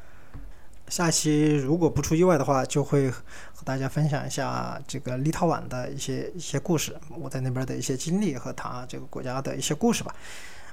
[0.88, 3.22] 下期如果不出意外的话，就会和
[3.64, 10.12] 大家分享一下这个立陶宛的一些一些故事，我在那边的一些经历和他这个国家的一些故事吧。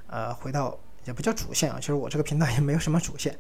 [0.08, 0.76] 呃，回到
[1.06, 3.38] 也不叫主线啊，其实我这个频道也没有什么主线。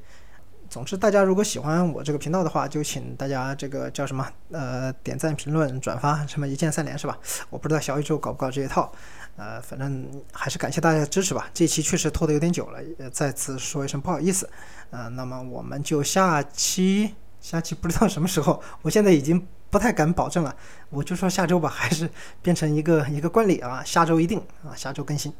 [0.69, 7.18] 总之，大家如果喜欢我这个频道的话，就请大家这个叫什么呃点赞、评论、转发，什么一键三连是吧？
[7.49, 8.91] 我不知道小宇宙搞不搞这一套，
[9.35, 11.49] 呃，反正还是感谢大家的支持吧。
[11.53, 14.49] 这期确实拖得有点久了，也再次说一声不好意思。
[14.89, 20.56] 呃，那么我们就下期，下期不知道什么时候，我现在已经不太敢保证了，
[20.89, 22.10] 我就说下周吧，还是
[22.41, 25.34] 变成一个一个惯例啊，下周一定啊，下周更新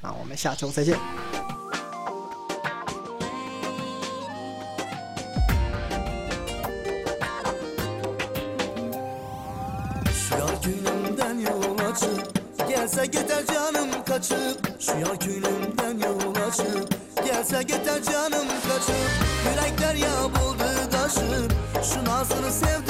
[0.00, 0.98] 啊，我们下周再见。
[12.84, 16.94] Gelse gider canım kaçıp Şu yar külümden yol açıp.
[17.26, 19.10] Gelse gider canım kaçıp
[19.44, 21.52] Yürek derya buldu taşıp
[21.82, 22.83] Şu nazını sevdim